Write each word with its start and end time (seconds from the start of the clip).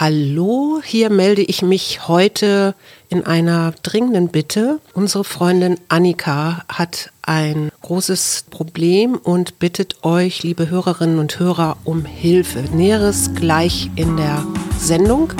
Hallo, 0.00 0.80
hier 0.84 1.10
melde 1.10 1.42
ich 1.42 1.62
mich 1.62 2.06
heute 2.06 2.76
in 3.08 3.26
einer 3.26 3.72
dringenden 3.82 4.28
Bitte. 4.28 4.78
Unsere 4.94 5.24
Freundin 5.24 5.76
Annika 5.88 6.62
hat 6.68 7.10
ein 7.22 7.72
großes 7.82 8.44
Problem 8.48 9.16
und 9.16 9.58
bittet 9.58 10.04
euch, 10.04 10.44
liebe 10.44 10.70
Hörerinnen 10.70 11.18
und 11.18 11.40
Hörer, 11.40 11.78
um 11.82 12.04
Hilfe. 12.04 12.60
Näheres 12.72 13.34
gleich 13.34 13.90
in 13.96 14.16
der 14.16 14.46
Sendung. 14.78 15.32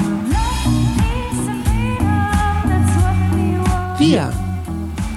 Wir. 3.99 4.33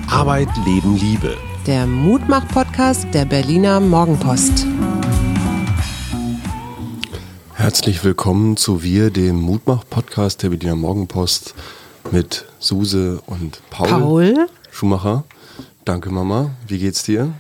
Arbeit, 0.08 0.50
Leben, 0.68 0.98
Liebe. 0.98 1.36
Der 1.66 1.88
Mutmach-Podcast 1.88 3.08
der 3.12 3.26
Berliner 3.26 3.80
Morgenpost. 3.80 4.68
Herzlich 7.56 8.04
willkommen 8.04 8.58
zu 8.58 8.82
Wir, 8.82 9.12
dem 9.12 9.36
Mutmach-Podcast 9.36 10.42
der 10.42 10.50
Berliner 10.50 10.76
Morgenpost 10.76 11.54
mit 12.12 12.46
Suse 12.60 13.22
und 13.28 13.62
Paul, 13.70 13.88
Paul? 13.90 14.48
Schumacher. 14.72 15.24
Danke, 15.86 16.10
Mama. 16.10 16.52
Wie 16.68 16.80
geht's 16.80 17.04
dir? 17.04 17.34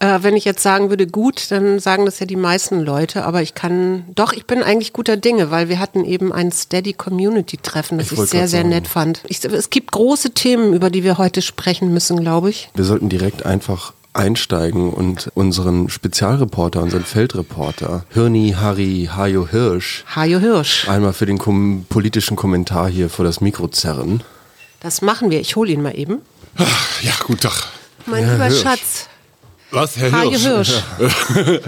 Äh, 0.00 0.18
wenn 0.22 0.36
ich 0.36 0.44
jetzt 0.44 0.62
sagen 0.62 0.90
würde, 0.90 1.06
gut, 1.06 1.50
dann 1.50 1.78
sagen 1.78 2.06
das 2.06 2.18
ja 2.20 2.26
die 2.26 2.36
meisten 2.36 2.80
Leute, 2.80 3.24
aber 3.24 3.42
ich 3.42 3.54
kann, 3.54 4.04
doch, 4.14 4.32
ich 4.32 4.46
bin 4.46 4.62
eigentlich 4.62 4.92
guter 4.92 5.16
Dinge, 5.16 5.50
weil 5.50 5.68
wir 5.68 5.78
hatten 5.78 6.04
eben 6.04 6.32
ein 6.32 6.52
Steady 6.52 6.92
Community 6.94 7.56
Treffen, 7.58 7.98
das 7.98 8.10
Ich 8.10 8.18
ich, 8.18 8.30
sehr, 8.30 8.48
sehr 8.48 8.60
sagen. 8.60 8.68
nett 8.70 8.88
fand. 8.88 9.22
Ich, 9.28 9.44
es 9.44 9.70
gibt 9.70 9.92
große 9.92 10.30
Themen, 10.30 10.72
über 10.74 10.90
die 10.90 11.04
wir 11.04 11.18
heute 11.18 11.42
sprechen 11.42 11.92
müssen, 11.92 12.20
glaube 12.20 12.50
ich. 12.50 12.70
Wir 12.74 12.84
sollten 12.84 13.08
direkt 13.08 13.44
einfach 13.46 13.92
einsteigen 14.12 14.92
und 14.92 15.30
unseren 15.34 15.88
Spezialreporter, 15.88 16.82
unseren 16.82 17.04
Feldreporter, 17.04 18.04
Hirni 18.10 18.54
Harry 18.58 19.08
Hajo 19.14 19.46
Hirsch, 19.48 20.04
Hajo 20.14 20.38
Hirsch. 20.38 20.88
einmal 20.88 21.12
für 21.12 21.26
den 21.26 21.38
kom 21.38 21.86
politischen 21.88 22.36
Kommentar 22.36 22.88
hier 22.88 23.08
vor 23.08 23.24
das 23.24 23.40
Mikro 23.40 23.68
zerren. 23.68 24.22
Das 24.80 25.02
machen 25.02 25.30
wir. 25.30 25.40
Ich 25.40 25.56
hole 25.56 25.70
ihn 25.70 25.82
mal 25.82 25.96
eben. 25.96 26.18
Ja, 27.02 27.12
guten 27.26 27.40
Tag. 27.40 27.66
Mein 28.06 28.24
Ja, 28.26 28.32
lieber 28.32 28.46
Hirsch. 28.46 28.62
Schatz. 28.62 29.08
Was, 29.70 29.96
Herr 29.96 30.10
Hirsch? 30.22 30.42
Hirsch. 30.42 30.82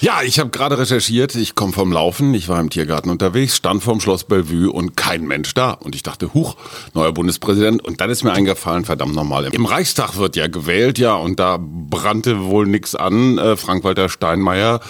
Ja, 0.00 0.20
ich 0.22 0.38
habe 0.38 0.50
gerade 0.50 0.76
recherchiert. 0.76 1.34
Ich 1.34 1.54
komme 1.54 1.72
vom 1.72 1.90
Laufen. 1.90 2.34
Ich 2.34 2.50
war 2.50 2.60
im 2.60 2.68
Tiergarten 2.68 3.08
unterwegs, 3.08 3.56
stand 3.56 3.82
vorm 3.82 4.00
Schloss 4.02 4.24
Bellevue 4.24 4.70
und 4.70 4.98
kein 4.98 5.26
Mensch 5.26 5.54
da. 5.54 5.70
Und 5.70 5.94
ich 5.94 6.02
dachte, 6.02 6.34
huch, 6.34 6.56
neuer 6.92 7.12
Bundespräsident. 7.12 7.82
Und 7.82 8.02
dann 8.02 8.10
ist 8.10 8.22
mir 8.22 8.32
eingefallen, 8.34 8.84
verdammt 8.84 9.14
nochmal, 9.14 9.46
im 9.46 9.64
Reichstag 9.64 10.18
wird 10.18 10.36
ja 10.36 10.46
gewählt, 10.46 10.98
ja, 10.98 11.14
und 11.14 11.40
da 11.40 11.58
brannte 11.58 12.44
wohl 12.44 12.66
nix 12.66 12.94
an. 12.94 13.38
Äh, 13.38 13.56
Frank-Walter 13.56 14.10
Steinmeier 14.10 14.80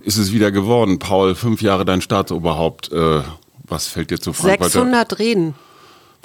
ist 0.00 0.16
es 0.16 0.32
wieder 0.32 0.50
geworden. 0.50 0.98
Paul, 0.98 1.36
fünf 1.36 1.62
Jahre 1.62 1.84
dein 1.84 2.00
Staatsoberhaupt. 2.00 2.90
Äh, 2.90 3.20
was 3.68 3.86
fällt 3.86 4.10
dir 4.10 4.18
zu 4.18 4.32
Frank-Walter? 4.32 4.80
600 4.80 5.18
Reden. 5.20 5.54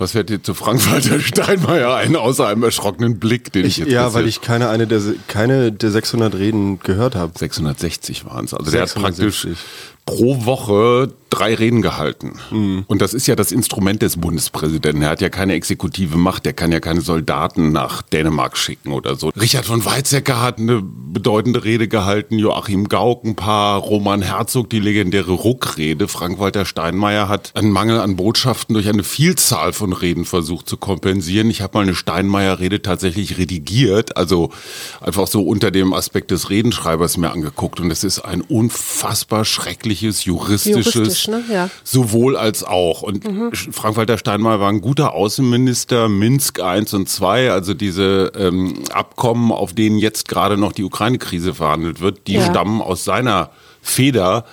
Was 0.01 0.13
fällt 0.13 0.29
dir 0.29 0.41
zu 0.41 0.55
Frank-Walter 0.55 1.19
Steinmeier 1.19 1.93
ein, 1.93 2.15
außer 2.15 2.47
einem 2.47 2.63
erschrockenen 2.63 3.19
Blick, 3.19 3.53
den 3.53 3.67
ich, 3.67 3.73
Ich, 3.73 3.85
jetzt 3.85 3.91
ja, 3.91 4.15
weil 4.15 4.27
ich 4.27 4.41
keine, 4.41 4.69
eine 4.69 4.87
der, 4.87 4.99
keine 5.27 5.71
der 5.71 5.91
600 5.91 6.33
Reden 6.33 6.79
gehört 6.79 7.13
habe. 7.13 7.37
660 7.37 8.25
waren 8.25 8.45
es. 8.45 8.55
Also 8.55 8.71
der 8.71 8.81
hat 8.81 8.89
660. 8.89 9.43
praktisch 9.43 9.61
pro 10.07 10.43
Woche 10.45 11.13
drei 11.31 11.55
Reden 11.55 11.81
gehalten. 11.81 12.33
Mhm. 12.51 12.83
Und 12.87 13.01
das 13.01 13.13
ist 13.13 13.25
ja 13.25 13.35
das 13.35 13.51
Instrument 13.51 14.01
des 14.01 14.17
Bundespräsidenten. 14.17 15.01
Er 15.01 15.09
hat 15.09 15.21
ja 15.21 15.29
keine 15.29 15.53
exekutive 15.53 16.17
Macht, 16.17 16.45
er 16.45 16.53
kann 16.53 16.71
ja 16.71 16.79
keine 16.79 17.01
Soldaten 17.01 17.71
nach 17.71 18.01
Dänemark 18.01 18.57
schicken 18.57 18.91
oder 18.91 19.15
so. 19.15 19.29
Richard 19.29 19.65
von 19.65 19.83
Weizsäcker 19.83 20.41
hat 20.41 20.59
eine 20.59 20.81
bedeutende 20.83 21.63
Rede 21.63 21.87
gehalten, 21.87 22.37
Joachim 22.37 22.89
Gauck 22.89 23.23
ein 23.23 23.35
paar, 23.35 23.79
Roman 23.79 24.21
Herzog 24.21 24.69
die 24.69 24.79
legendäre 24.79 25.31
Ruckrede, 25.31 26.07
Frank-Walter 26.07 26.65
Steinmeier 26.65 27.29
hat 27.29 27.51
einen 27.55 27.71
Mangel 27.71 27.99
an 27.99 28.15
Botschaften 28.15 28.73
durch 28.73 28.89
eine 28.89 29.03
Vielzahl 29.03 29.73
von 29.73 29.93
Reden 29.93 30.25
versucht 30.25 30.67
zu 30.67 30.77
kompensieren. 30.77 31.49
Ich 31.49 31.61
habe 31.61 31.77
mal 31.77 31.83
eine 31.83 31.95
Steinmeier-Rede 31.95 32.81
tatsächlich 32.81 33.37
redigiert, 33.37 34.17
also 34.17 34.51
einfach 34.99 35.27
so 35.27 35.43
unter 35.43 35.71
dem 35.71 35.93
Aspekt 35.93 36.31
des 36.31 36.49
Redenschreibers 36.49 37.17
mir 37.17 37.31
angeguckt 37.31 37.79
und 37.79 37.89
es 37.89 38.03
ist 38.03 38.19
ein 38.19 38.41
unfassbar 38.41 39.45
schreckliches, 39.45 40.25
juristisches, 40.25 40.93
Juristisch, 40.93 41.20
ne? 41.27 41.43
Ja. 41.51 41.69
sowohl 41.83 42.35
als 42.37 42.63
auch. 42.63 43.01
Und 43.01 43.23
Frank-Walter 43.71 44.17
Steinmeier 44.17 44.59
war 44.59 44.69
ein 44.69 44.81
guter 44.81 45.13
Außenminister, 45.13 46.09
Minsk 46.09 46.59
1 46.61 46.93
und 46.93 47.09
2, 47.09 47.51
also 47.51 47.73
diese 47.73 48.31
ähm, 48.37 48.83
Abkommen, 48.93 49.51
auf 49.51 49.73
denen 49.73 49.97
jetzt 49.97 50.27
gerade 50.27 50.57
noch 50.57 50.71
die 50.71 50.83
Ukraine-Krise 50.83 51.53
verhandelt 51.53 52.01
wird, 52.01 52.27
die 52.27 52.33
Ja. 52.33 52.45
stammen 52.49 52.81
aus 52.81 53.03
seiner 53.03 53.49
Feder. 53.81 54.45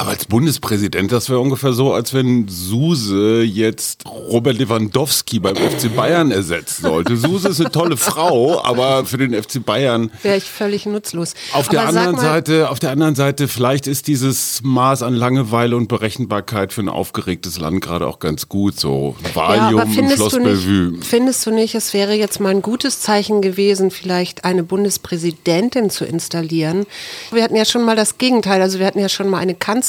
Aber 0.00 0.10
als 0.10 0.26
Bundespräsident, 0.26 1.10
das 1.10 1.28
wäre 1.28 1.40
ungefähr 1.40 1.72
so, 1.72 1.92
als 1.92 2.14
wenn 2.14 2.46
Suse 2.46 3.42
jetzt 3.42 4.04
Robert 4.06 4.56
Lewandowski 4.56 5.40
beim 5.40 5.56
FC 5.56 5.92
Bayern 5.96 6.30
ersetzen 6.30 6.82
sollte. 6.82 7.16
Suse 7.16 7.48
ist 7.48 7.60
eine 7.60 7.72
tolle 7.72 7.96
Frau, 7.96 8.62
aber 8.62 9.04
für 9.06 9.18
den 9.18 9.34
FC 9.34 9.64
Bayern 9.66 10.12
Wäre 10.22 10.36
ich 10.36 10.44
völlig 10.44 10.86
nutzlos. 10.86 11.34
auf 11.52 11.68
der 11.68 11.80
Aber 11.82 11.92
sag 11.92 11.98
anderen 12.06 12.14
mal, 12.14 12.22
Seite, 12.22 12.70
auf 12.70 12.78
der 12.78 12.90
anderen 12.92 13.16
Seite, 13.16 13.48
vielleicht 13.48 13.88
ist 13.88 14.06
dieses 14.06 14.60
Maß 14.62 15.02
an 15.02 15.14
Langeweile 15.14 15.76
und 15.76 15.88
Berechenbarkeit 15.88 16.72
für 16.72 16.82
ein 16.82 16.88
aufgeregtes 16.88 17.58
Land 17.58 17.80
gerade 17.80 18.06
auch 18.06 18.20
ganz 18.20 18.48
gut. 18.48 18.78
So 18.78 19.16
Ja, 19.24 19.34
Valium 19.34 19.80
aber 19.80 19.90
im 19.98 20.10
Schloss 20.10 20.32
du, 20.34 20.44
Bellevue. 20.44 20.92
nicht, 20.92 21.06
findest 21.06 21.44
du 21.44 21.50
nicht, 21.50 21.74
es 21.74 21.92
wäre 21.92 22.14
jetzt 22.14 22.38
mal 22.38 22.50
ein 22.50 22.62
gutes 22.62 23.00
Zeichen 23.00 23.42
gewesen, 23.42 23.90
vielleicht 23.90 24.44
eine 24.44 24.62
Bundespräsidentin 24.62 25.90
zu 25.90 26.04
installieren? 26.04 26.86
Wir 27.32 27.42
hatten 27.42 27.56
ja 27.56 27.64
schon 27.64 27.82
mal 27.84 27.96
das 27.96 28.16
Gegenteil. 28.18 28.62
Also 28.62 28.78
wir 28.78 28.86
hatten 28.86 29.00
ja 29.00 29.08
schon 29.08 29.28
mal 29.28 29.38
eine 29.38 29.56
Kanzlerin 29.56 29.87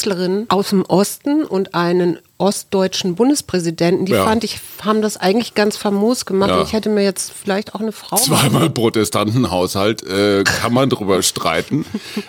aus 0.50 0.70
dem 0.70 0.84
Osten 0.84 1.44
und 1.44 1.76
einen 1.76 2.20
ostdeutschen 2.40 3.14
Bundespräsidenten. 3.16 4.06
Die 4.06 4.14
Ja. 4.14 4.24
fand 4.24 4.44
ich, 4.44 4.60
haben 4.82 5.02
das 5.04 5.18
eigentlich 5.18 5.54
ganz 5.54 5.78
famos 5.78 6.26
gemacht. 6.26 6.50
Ja. 6.50 6.62
Ich 6.64 6.74
hätte 6.74 6.90
mir 6.90 7.04
jetzt 7.04 7.32
vielleicht 7.32 7.76
auch 7.76 7.82
eine 7.82 7.92
Frau. 7.92 8.16
Zweimal 8.18 8.70
Protestantenhaushalt, 8.70 10.02
äh, 10.04 10.44
kann 10.46 10.74
man 10.74 10.90
drüber 10.90 11.22
streiten. 11.22 11.86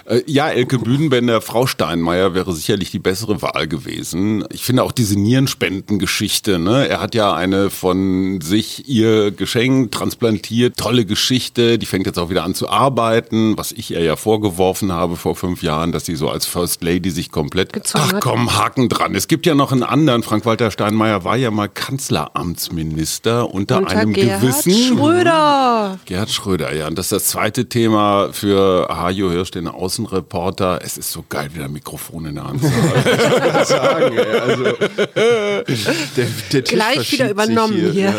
Äh, 0.06 0.22
ja, 0.26 0.48
Elke 0.50 0.78
Bühnenbender, 0.78 1.40
Frau 1.40 1.66
Steinmeier 1.66 2.34
wäre 2.34 2.52
sicherlich 2.52 2.90
die 2.90 2.98
bessere 2.98 3.40
Wahl 3.40 3.68
gewesen. 3.68 4.44
Ich 4.52 4.64
finde 4.64 4.82
auch 4.82 4.92
diese 4.92 5.18
Nierenspendengeschichte, 5.18 6.58
ne? 6.58 6.88
Er 6.88 7.00
hat 7.00 7.14
ja 7.14 7.32
eine 7.32 7.70
von 7.70 8.40
sich 8.40 8.88
ihr 8.88 9.30
geschenkt, 9.30 9.94
transplantiert, 9.94 10.76
tolle 10.76 11.04
Geschichte. 11.04 11.78
Die 11.78 11.86
fängt 11.86 12.06
jetzt 12.06 12.18
auch 12.18 12.30
wieder 12.30 12.42
an 12.44 12.54
zu 12.54 12.68
arbeiten, 12.68 13.56
was 13.56 13.72
ich 13.72 13.92
ihr 13.92 14.02
ja 14.02 14.16
vorgeworfen 14.16 14.92
habe 14.92 15.16
vor 15.16 15.36
fünf 15.36 15.62
Jahren, 15.62 15.92
dass 15.92 16.04
sie 16.04 16.16
so 16.16 16.28
als 16.28 16.46
First 16.46 16.82
Lady 16.82 17.10
sich 17.10 17.30
komplett, 17.30 17.72
Gezogen 17.72 18.04
ach 18.16 18.20
komm, 18.20 18.56
Haken 18.56 18.88
dran. 18.88 19.14
Es 19.14 19.28
gibt 19.28 19.46
ja 19.46 19.54
noch 19.54 19.70
einen 19.72 19.84
anderen, 20.00 20.22
Frank-Walter 20.22 20.70
Steinmeier 20.70 21.24
war 21.24 21.36
ja 21.36 21.50
mal 21.50 21.68
Kanzleramtsminister 21.68 23.52
unter, 23.52 23.78
unter 23.78 23.90
einem 23.90 24.12
Gerhard 24.12 24.40
gewissen 24.40 24.72
Schröder. 24.72 25.98
Gerhard 26.06 26.30
Schröder, 26.30 26.74
ja. 26.74 26.86
Und 26.86 26.98
das 26.98 27.06
ist 27.06 27.12
das 27.12 27.24
zweite 27.26 27.68
Thema 27.68 28.30
für 28.32 28.88
Hajo 28.88 29.30
Hirsch, 29.30 29.50
den 29.50 29.68
Außenreporter. 29.68 30.80
Es 30.82 30.96
ist 30.96 31.12
so 31.12 31.24
geil, 31.28 31.50
wieder 31.54 31.66
ein 31.66 31.72
Mikrofon 31.72 32.26
in 32.26 32.34
der 32.36 32.44
Hand 32.44 32.62
zu 32.62 32.70
haben. 32.70 33.64
sagen, 33.64 34.16
ey. 34.16 34.40
Also, 34.40 34.64
der, 36.16 36.26
der 36.52 36.62
Gleich 36.62 37.12
wieder 37.12 37.30
übernommen 37.30 37.92
hier. 37.92 38.10
Ja. 38.10 38.14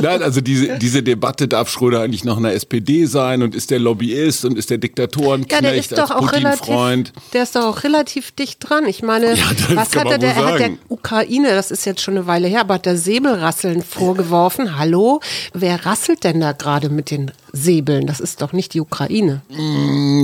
Nein, 0.00 0.22
also 0.22 0.40
diese, 0.40 0.78
diese 0.78 1.02
Debatte, 1.02 1.48
darf 1.48 1.68
Schröder 1.68 2.00
eigentlich 2.00 2.24
noch 2.24 2.36
in 2.36 2.42
der 2.44 2.54
SPD 2.54 3.06
sein 3.06 3.42
und 3.42 3.54
ist 3.54 3.70
der 3.70 3.78
Lobbyist 3.78 4.44
und 4.44 4.58
ist 4.58 4.70
der 4.70 4.76
Ja, 4.76 4.80
Diktatorenknecht 4.80 5.62
der 5.64 5.74
ist 5.74 5.98
doch 5.98 6.10
auch 6.10 6.20
Putin-Freund? 6.30 7.08
relativ, 7.14 7.30
der 7.32 7.42
ist 7.42 7.56
doch 7.56 7.64
auch 7.64 7.84
relativ 7.84 8.30
dicht 8.32 8.58
dran. 8.68 8.86
Ich 8.86 9.02
meine, 9.02 9.34
Ja, 9.34 9.44
was 9.74 9.94
hat 9.96 10.06
er 10.10 10.18
der, 10.18 10.34
er 10.34 10.44
hat 10.46 10.58
der. 10.60 10.70
Ukraine, 10.88 11.50
das 11.50 11.70
ist 11.70 11.84
jetzt 11.86 12.00
schon 12.02 12.16
eine 12.16 12.26
Weile 12.26 12.48
her, 12.48 12.60
aber 12.60 12.74
hat 12.74 12.86
der 12.86 12.96
Säbelrasseln 12.96 13.82
vorgeworfen. 13.82 14.78
Hallo, 14.78 15.20
wer 15.52 15.84
rasselt 15.86 16.24
denn 16.24 16.40
da 16.40 16.52
gerade 16.52 16.88
mit 16.88 17.10
den 17.10 17.30
Säbeln? 17.54 18.06
Das 18.06 18.20
ist 18.20 18.42
doch 18.42 18.52
nicht 18.52 18.74
die 18.74 18.80
Ukraine. 18.80 19.42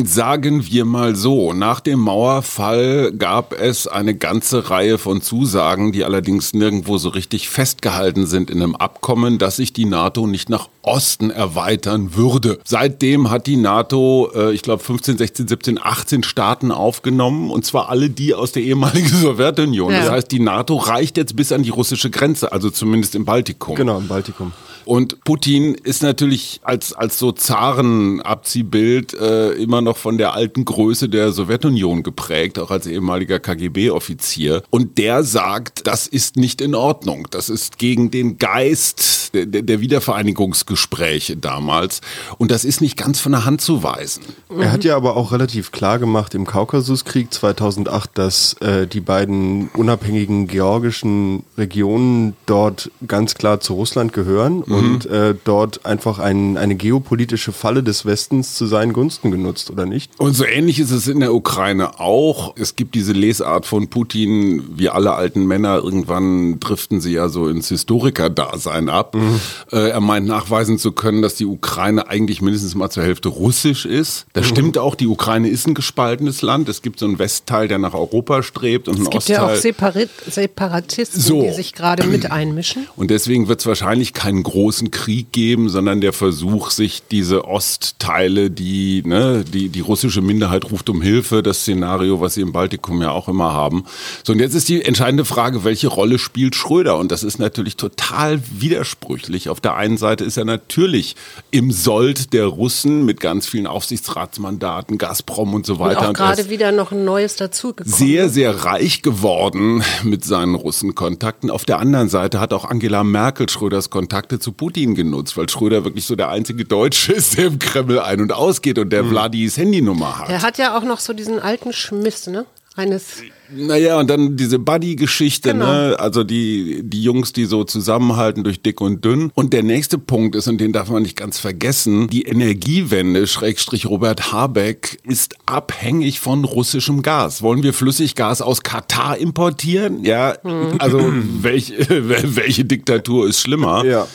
Sagen 0.04 0.66
wir 0.66 0.84
mal 0.84 1.14
so, 1.14 1.52
nach 1.52 1.80
dem 1.80 2.00
Mauerfall 2.00 3.12
gab 3.12 3.52
es 3.58 3.86
eine 3.86 4.14
ganze 4.14 4.68
Reihe 4.68 4.98
von 4.98 5.22
Zusagen, 5.22 5.92
die 5.92 6.04
allerdings 6.04 6.52
nirgendwo 6.54 6.98
so 6.98 7.08
richtig 7.08 7.48
festgehalten 7.48 8.26
sind 8.26 8.50
in 8.50 8.62
einem 8.62 8.74
Abkommen, 8.74 9.38
dass 9.38 9.56
sich 9.56 9.72
die 9.72 9.84
NATO 9.84 10.26
nicht 10.26 10.50
nach 10.50 10.68
Osten 10.82 11.30
erweitern 11.30 12.16
würde. 12.16 12.58
Seitdem 12.64 13.30
hat 13.30 13.46
die 13.46 13.56
NATO, 13.56 14.30
äh, 14.34 14.52
ich 14.52 14.62
glaube 14.62 14.82
15, 14.82 15.18
16, 15.18 15.46
17, 15.48 15.78
18 15.80 16.22
Staaten 16.22 16.72
aufgenommen 16.72 17.50
und 17.50 17.64
zwar 17.64 17.90
alle 17.90 18.10
die 18.10 18.34
aus 18.34 18.52
der 18.52 18.62
ehemaligen 18.62 19.08
Sowjetunion. 19.20 19.92
Ja. 19.92 20.00
Das 20.00 20.10
heißt, 20.10 20.32
die 20.32 20.40
NATO 20.40 20.76
reicht 20.76 21.16
jetzt 21.16 21.36
bis 21.36 21.52
an 21.52 21.62
die 21.62 21.70
russische 21.70 22.10
Grenze, 22.10 22.50
also 22.50 22.70
zumindest 22.70 23.14
im 23.14 23.24
Baltikum. 23.24 23.76
Genau, 23.76 23.98
im 23.98 24.08
Baltikum. 24.08 24.52
Und 24.90 25.22
Putin 25.22 25.76
ist 25.76 26.02
natürlich 26.02 26.60
als, 26.64 26.92
als 26.92 27.16
so 27.16 27.30
Zarenabziehbild 27.30 29.14
äh, 29.14 29.52
immer 29.52 29.82
noch 29.82 29.96
von 29.96 30.18
der 30.18 30.34
alten 30.34 30.64
Größe 30.64 31.08
der 31.08 31.30
Sowjetunion 31.30 32.02
geprägt, 32.02 32.58
auch 32.58 32.72
als 32.72 32.88
ehemaliger 32.88 33.38
KGB-Offizier. 33.38 34.64
Und 34.68 34.98
der 34.98 35.22
sagt, 35.22 35.86
das 35.86 36.08
ist 36.08 36.34
nicht 36.34 36.60
in 36.60 36.74
Ordnung. 36.74 37.28
Das 37.30 37.50
ist 37.50 37.78
gegen 37.78 38.10
den 38.10 38.38
Geist 38.38 39.32
der, 39.32 39.46
der 39.46 39.80
Wiedervereinigungsgespräche 39.80 41.36
damals. 41.36 42.00
Und 42.38 42.50
das 42.50 42.64
ist 42.64 42.80
nicht 42.80 42.96
ganz 42.96 43.20
von 43.20 43.30
der 43.30 43.44
Hand 43.44 43.60
zu 43.60 43.84
weisen. 43.84 44.24
Er 44.58 44.72
hat 44.72 44.82
ja 44.82 44.96
aber 44.96 45.16
auch 45.16 45.30
relativ 45.30 45.70
klar 45.70 46.00
gemacht 46.00 46.34
im 46.34 46.46
Kaukasuskrieg 46.46 47.32
2008, 47.32 48.10
dass 48.14 48.54
äh, 48.54 48.88
die 48.88 49.00
beiden 49.00 49.68
unabhängigen 49.68 50.48
georgischen 50.48 51.44
Regionen 51.56 52.34
dort 52.46 52.90
ganz 53.06 53.36
klar 53.36 53.60
zu 53.60 53.74
Russland 53.74 54.12
gehören 54.12 54.64
mhm. 54.66 54.79
Und 54.80 55.06
äh, 55.06 55.34
dort 55.44 55.86
einfach 55.86 56.18
ein, 56.18 56.56
eine 56.56 56.74
geopolitische 56.74 57.52
Falle 57.52 57.82
des 57.82 58.04
Westens 58.06 58.54
zu 58.54 58.66
seinen 58.66 58.92
Gunsten 58.92 59.30
genutzt, 59.30 59.70
oder 59.70 59.86
nicht? 59.86 60.12
Und 60.18 60.34
so 60.34 60.44
ähnlich 60.44 60.78
ist 60.78 60.90
es 60.90 61.08
in 61.08 61.20
der 61.20 61.34
Ukraine 61.34 62.00
auch. 62.00 62.54
Es 62.56 62.76
gibt 62.76 62.94
diese 62.94 63.12
Lesart 63.12 63.66
von 63.66 63.88
Putin, 63.88 64.62
wie 64.74 64.88
alle 64.88 65.12
alten 65.12 65.46
Männer, 65.46 65.76
irgendwann 65.76 66.60
driften 66.60 67.00
sie 67.00 67.12
ja 67.12 67.28
so 67.28 67.48
ins 67.48 67.68
Historiker-Dasein 67.68 68.88
ab. 68.88 69.14
Mhm. 69.14 69.40
Äh, 69.72 69.90
er 69.90 70.00
meint 70.00 70.26
nachweisen 70.26 70.78
zu 70.78 70.92
können, 70.92 71.22
dass 71.22 71.34
die 71.34 71.46
Ukraine 71.46 72.08
eigentlich 72.08 72.42
mindestens 72.42 72.74
mal 72.74 72.90
zur 72.90 73.02
Hälfte 73.02 73.28
russisch 73.28 73.86
ist. 73.86 74.26
Das 74.32 74.46
mhm. 74.46 74.50
stimmt 74.50 74.78
auch, 74.78 74.94
die 74.94 75.06
Ukraine 75.06 75.48
ist 75.48 75.66
ein 75.66 75.74
gespaltenes 75.74 76.42
Land. 76.42 76.68
Es 76.68 76.82
gibt 76.82 76.98
so 76.98 77.06
einen 77.06 77.18
Westteil, 77.18 77.68
der 77.68 77.78
nach 77.78 77.94
Europa 77.94 78.42
strebt 78.42 78.88
und 78.88 78.96
einen 78.96 79.06
Ostteil. 79.06 79.20
Es 79.20 79.26
gibt 79.26 79.38
ja 79.38 79.46
auch 79.46 79.56
Separat 79.56 80.10
Separatisten, 80.28 81.20
so. 81.20 81.42
die 81.42 81.52
sich 81.52 81.72
gerade 81.72 82.04
mit 82.04 82.30
einmischen. 82.32 82.86
Und 82.96 83.10
deswegen 83.10 83.48
wird 83.48 83.60
es 83.60 83.66
wahrscheinlich 83.66 84.12
keinen 84.12 84.42
großen 84.42 84.59
Krieg 84.90 85.32
geben, 85.32 85.68
sondern 85.68 86.00
der 86.00 86.12
Versuch, 86.12 86.70
sich 86.70 87.02
diese 87.10 87.44
Ostteile, 87.44 88.50
die, 88.50 89.02
ne, 89.04 89.44
die, 89.44 89.68
die 89.68 89.80
russische 89.80 90.20
Minderheit 90.20 90.70
ruft 90.70 90.90
um 90.90 91.00
Hilfe, 91.00 91.42
das 91.42 91.60
Szenario, 91.60 92.20
was 92.20 92.34
sie 92.34 92.42
im 92.42 92.52
Baltikum 92.52 93.00
ja 93.00 93.10
auch 93.10 93.28
immer 93.28 93.52
haben. 93.52 93.84
So, 94.24 94.32
und 94.32 94.38
jetzt 94.38 94.54
ist 94.54 94.68
die 94.68 94.82
entscheidende 94.82 95.24
Frage, 95.24 95.64
welche 95.64 95.88
Rolle 95.88 96.18
spielt 96.18 96.54
Schröder? 96.54 96.98
Und 96.98 97.10
das 97.12 97.22
ist 97.22 97.38
natürlich 97.38 97.76
total 97.76 98.40
widersprüchlich. 98.50 99.48
Auf 99.48 99.60
der 99.60 99.76
einen 99.76 99.96
Seite 99.96 100.24
ist 100.24 100.36
er 100.36 100.44
natürlich 100.44 101.16
im 101.50 101.72
Sold 101.72 102.32
der 102.32 102.46
Russen 102.46 103.04
mit 103.04 103.20
ganz 103.20 103.46
vielen 103.46 103.66
Aufsichtsratsmandaten, 103.66 104.98
Gazprom 104.98 105.54
und 105.54 105.66
so 105.66 105.78
weiter. 105.78 106.00
Und 106.00 106.06
auch 106.08 106.12
gerade 106.12 106.50
wieder 106.50 106.72
noch 106.72 106.92
ein 106.92 107.04
neues 107.04 107.36
dazugekommen. 107.36 107.96
Sehr, 107.96 108.28
sehr 108.28 108.64
reich 108.64 109.02
geworden 109.02 109.82
mit 110.02 110.24
seinen 110.24 110.54
Russenkontakten. 110.54 111.50
Auf 111.50 111.64
der 111.64 111.78
anderen 111.78 112.08
Seite 112.08 112.40
hat 112.40 112.52
auch 112.52 112.64
Angela 112.64 113.04
Merkel 113.04 113.48
Schröders 113.48 113.90
Kontakte 113.90 114.38
zu 114.38 114.49
Putin 114.52 114.94
genutzt, 114.94 115.36
weil 115.36 115.48
Schröder 115.48 115.84
wirklich 115.84 116.04
so 116.04 116.16
der 116.16 116.28
einzige 116.28 116.64
Deutsche 116.64 117.12
ist, 117.12 117.38
der 117.38 117.46
im 117.46 117.58
Kreml 117.58 117.98
ein- 117.98 118.20
und 118.20 118.32
ausgeht 118.32 118.78
und 118.78 118.90
der 118.90 119.02
mhm. 119.02 119.10
Vladis 119.10 119.56
Handynummer 119.56 120.18
hat. 120.18 120.28
Er 120.28 120.42
hat 120.42 120.58
ja 120.58 120.76
auch 120.76 120.84
noch 120.84 121.00
so 121.00 121.12
diesen 121.12 121.38
alten 121.38 121.72
Schmiss, 121.72 122.26
ne? 122.26 122.46
Eines 122.76 123.22
naja, 123.52 123.98
und 123.98 124.08
dann 124.08 124.36
diese 124.36 124.58
Buddy-Geschichte, 124.58 125.52
genau. 125.52 125.66
ne? 125.66 125.96
Also 125.98 126.22
die, 126.22 126.82
die 126.84 127.02
Jungs, 127.02 127.32
die 127.32 127.44
so 127.44 127.64
zusammenhalten 127.64 128.44
durch 128.44 128.62
dick 128.62 128.80
und 128.80 129.04
dünn. 129.04 129.32
Und 129.34 129.52
der 129.52 129.62
nächste 129.62 129.98
Punkt 129.98 130.36
ist, 130.36 130.46
und 130.46 130.58
den 130.58 130.72
darf 130.72 130.88
man 130.88 131.02
nicht 131.02 131.16
ganz 131.16 131.38
vergessen, 131.38 132.08
die 132.08 132.22
Energiewende, 132.22 133.26
Schrägstrich 133.26 133.86
Robert 133.86 134.32
Habeck, 134.32 135.00
ist 135.04 135.34
abhängig 135.46 136.20
von 136.20 136.44
russischem 136.44 137.02
Gas. 137.02 137.42
Wollen 137.42 137.62
wir 137.62 137.74
Flüssiggas 137.74 138.40
aus 138.40 138.62
Katar 138.62 139.16
importieren? 139.18 140.04
Ja, 140.04 140.36
mhm. 140.42 140.76
also 140.78 141.00
welch, 141.40 141.74
welche 141.88 142.64
Diktatur 142.64 143.28
ist 143.28 143.40
schlimmer? 143.40 143.84
Ja. 143.84 144.06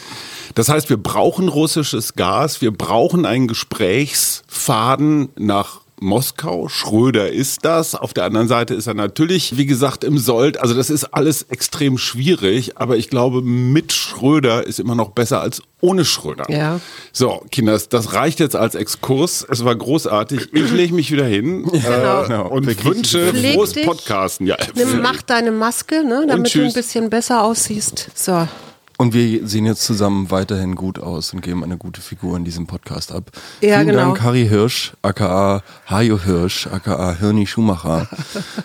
Das 0.55 0.69
heißt, 0.69 0.89
wir 0.89 0.97
brauchen 0.97 1.49
russisches 1.49 2.15
Gas, 2.15 2.61
wir 2.61 2.71
brauchen 2.71 3.25
einen 3.25 3.47
Gesprächsfaden 3.47 5.29
nach 5.35 5.81
Moskau. 5.99 6.67
Schröder 6.67 7.31
ist 7.31 7.63
das. 7.63 7.95
Auf 7.95 8.13
der 8.13 8.25
anderen 8.25 8.47
Seite 8.47 8.73
ist 8.73 8.87
er 8.87 8.93
natürlich, 8.93 9.57
wie 9.57 9.65
gesagt, 9.65 10.03
im 10.03 10.17
Sold. 10.17 10.59
Also 10.59 10.73
das 10.73 10.89
ist 10.89 11.05
alles 11.13 11.43
extrem 11.43 11.97
schwierig. 11.97 12.77
Aber 12.77 12.97
ich 12.97 13.09
glaube, 13.09 13.41
mit 13.41 13.93
Schröder 13.93 14.65
ist 14.65 14.79
immer 14.79 14.95
noch 14.95 15.09
besser 15.09 15.41
als 15.41 15.61
ohne 15.81 16.05
Schröder. 16.05 16.45
Ja. 16.49 16.79
So, 17.11 17.43
Kinders, 17.51 17.89
das 17.89 18.13
reicht 18.13 18.39
jetzt 18.39 18.55
als 18.55 18.75
Exkurs. 18.75 19.45
Es 19.49 19.63
war 19.63 19.75
großartig. 19.75 20.53
Ich 20.53 20.71
lege 20.71 20.93
mich 20.93 21.11
wieder 21.11 21.25
hin 21.25 21.63
genau. 21.71 22.23
äh, 22.25 22.49
und 22.49 22.85
wünsche 22.85 23.33
frohes 23.33 23.73
Podcasten. 23.73 24.47
Ja. 24.47 24.57
Nimm, 24.75 25.01
mach 25.01 25.21
deine 25.21 25.51
Maske, 25.51 26.03
ne, 26.03 26.25
damit 26.27 26.53
du 26.53 26.63
ein 26.63 26.73
bisschen 26.73 27.09
besser 27.09 27.43
aussiehst. 27.43 28.09
So. 28.15 28.47
Und 28.97 29.13
wir 29.13 29.45
sehen 29.45 29.65
jetzt 29.65 29.83
zusammen 29.83 30.31
weiterhin 30.31 30.75
gut 30.75 31.00
aus 31.00 31.33
und 31.33 31.42
geben 31.42 31.63
eine 31.63 31.77
gute 31.77 32.00
Figur 32.00 32.38
in 32.38 32.45
diesem 32.45 32.65
Podcast 32.65 33.12
ab. 33.12 33.30
Ja, 33.59 33.80
Vielen 33.80 33.88
genau. 33.88 34.00
Dank, 34.00 34.21
Harry 34.21 34.47
Hirsch, 34.47 34.94
aka 35.01 35.63
Hajo 35.89 36.18
Hirsch, 36.24 36.68
aka 36.68 37.13
Hirni 37.19 37.45
Schumacher, 37.45 38.07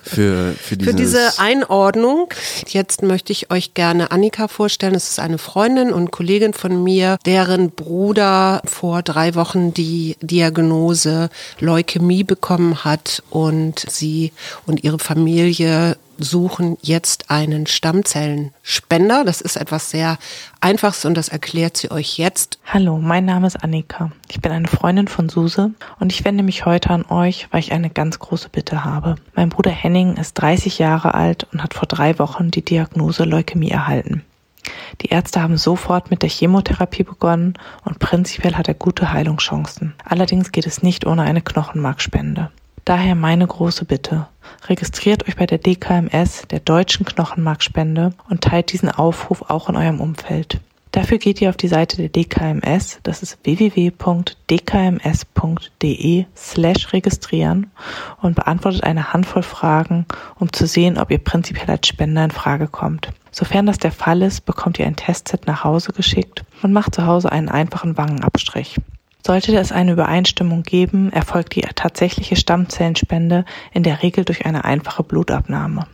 für, 0.02 0.54
für, 0.54 0.76
für 0.76 0.94
diese 0.94 1.38
Einordnung. 1.38 2.32
Jetzt 2.68 3.02
möchte 3.02 3.32
ich 3.32 3.50
euch 3.50 3.74
gerne 3.74 4.12
Annika 4.12 4.46
vorstellen. 4.46 4.94
Es 4.94 5.10
ist 5.10 5.18
eine 5.18 5.38
Freundin 5.38 5.92
und 5.92 6.12
Kollegin 6.12 6.52
von 6.52 6.82
mir, 6.84 7.18
deren 7.26 7.72
Bruder 7.72 8.62
vor 8.64 9.02
drei 9.02 9.34
Wochen 9.34 9.74
die 9.74 10.16
Diagnose 10.20 11.28
Leukämie 11.58 12.22
bekommen 12.22 12.84
hat 12.84 13.24
und 13.30 13.84
sie 13.88 14.32
und 14.64 14.84
ihre 14.84 15.00
Familie 15.00 15.96
suchen 16.22 16.76
jetzt 16.82 17.30
einen 17.30 17.66
Stammzellenspender. 17.66 19.24
Das 19.24 19.40
ist 19.40 19.56
etwas 19.56 19.90
sehr 19.90 20.18
Einfaches 20.60 21.04
und 21.04 21.14
das 21.14 21.28
erklärt 21.28 21.76
sie 21.76 21.90
euch 21.90 22.18
jetzt. 22.18 22.58
Hallo, 22.66 22.98
mein 22.98 23.24
Name 23.24 23.46
ist 23.46 23.62
Annika. 23.62 24.12
Ich 24.28 24.40
bin 24.40 24.52
eine 24.52 24.68
Freundin 24.68 25.08
von 25.08 25.28
Suse 25.28 25.72
und 25.98 26.12
ich 26.12 26.24
wende 26.24 26.42
mich 26.42 26.66
heute 26.66 26.90
an 26.90 27.04
euch, 27.06 27.48
weil 27.50 27.60
ich 27.60 27.72
eine 27.72 27.90
ganz 27.90 28.18
große 28.18 28.48
Bitte 28.48 28.84
habe. 28.84 29.16
Mein 29.34 29.48
Bruder 29.48 29.70
Henning 29.70 30.16
ist 30.16 30.34
30 30.34 30.78
Jahre 30.78 31.14
alt 31.14 31.46
und 31.52 31.62
hat 31.62 31.74
vor 31.74 31.86
drei 31.86 32.18
Wochen 32.18 32.50
die 32.50 32.64
Diagnose 32.64 33.24
Leukämie 33.24 33.70
erhalten. 33.70 34.22
Die 35.00 35.08
Ärzte 35.08 35.40
haben 35.42 35.56
sofort 35.56 36.10
mit 36.10 36.22
der 36.22 36.28
Chemotherapie 36.28 37.04
begonnen 37.04 37.54
und 37.84 37.98
prinzipiell 37.98 38.56
hat 38.56 38.68
er 38.68 38.74
gute 38.74 39.12
Heilungschancen. 39.12 39.94
Allerdings 40.04 40.52
geht 40.52 40.66
es 40.66 40.82
nicht 40.82 41.06
ohne 41.06 41.22
eine 41.22 41.40
Knochenmarkspende. 41.40 42.50
Daher 42.84 43.14
meine 43.14 43.46
große 43.46 43.84
Bitte. 43.84 44.26
Registriert 44.66 45.26
euch 45.28 45.36
bei 45.36 45.46
der 45.46 45.58
DKMS, 45.58 46.42
der 46.50 46.60
Deutschen 46.60 47.06
Knochenmarkspende, 47.06 48.12
und 48.28 48.40
teilt 48.42 48.72
diesen 48.72 48.90
Aufruf 48.90 49.42
auch 49.48 49.68
in 49.68 49.76
eurem 49.76 50.00
Umfeld. 50.00 50.60
Dafür 50.92 51.18
geht 51.18 51.40
ihr 51.40 51.50
auf 51.50 51.56
die 51.56 51.68
Seite 51.68 51.96
der 51.96 52.08
DKMS, 52.08 52.98
das 53.04 53.22
ist 53.22 53.38
www.dkms.de 53.44 53.94
slash 56.36 56.92
registrieren 56.92 57.70
und 58.20 58.34
beantwortet 58.34 58.82
eine 58.82 59.12
Handvoll 59.12 59.44
Fragen, 59.44 60.06
um 60.40 60.52
zu 60.52 60.66
sehen, 60.66 60.98
ob 60.98 61.12
ihr 61.12 61.18
prinzipiell 61.18 61.70
als 61.70 61.86
Spender 61.86 62.24
in 62.24 62.32
Frage 62.32 62.66
kommt. 62.66 63.10
Sofern 63.30 63.66
das 63.66 63.78
der 63.78 63.92
Fall 63.92 64.22
ist, 64.22 64.44
bekommt 64.46 64.80
ihr 64.80 64.86
ein 64.86 64.96
Testset 64.96 65.46
nach 65.46 65.62
Hause 65.62 65.92
geschickt 65.92 66.44
und 66.62 66.72
macht 66.72 66.96
zu 66.96 67.06
Hause 67.06 67.30
einen 67.30 67.48
einfachen 67.48 67.96
Wangenabstrich. 67.96 68.80
Sollte 69.24 69.56
es 69.56 69.72
eine 69.72 69.92
Übereinstimmung 69.92 70.62
geben, 70.62 71.12
erfolgt 71.12 71.54
die 71.54 71.60
tatsächliche 71.60 72.36
Stammzellenspende 72.36 73.44
in 73.72 73.82
der 73.82 74.02
Regel 74.02 74.24
durch 74.24 74.46
eine 74.46 74.64
einfache 74.64 75.02
Blutabnahme. 75.02 75.86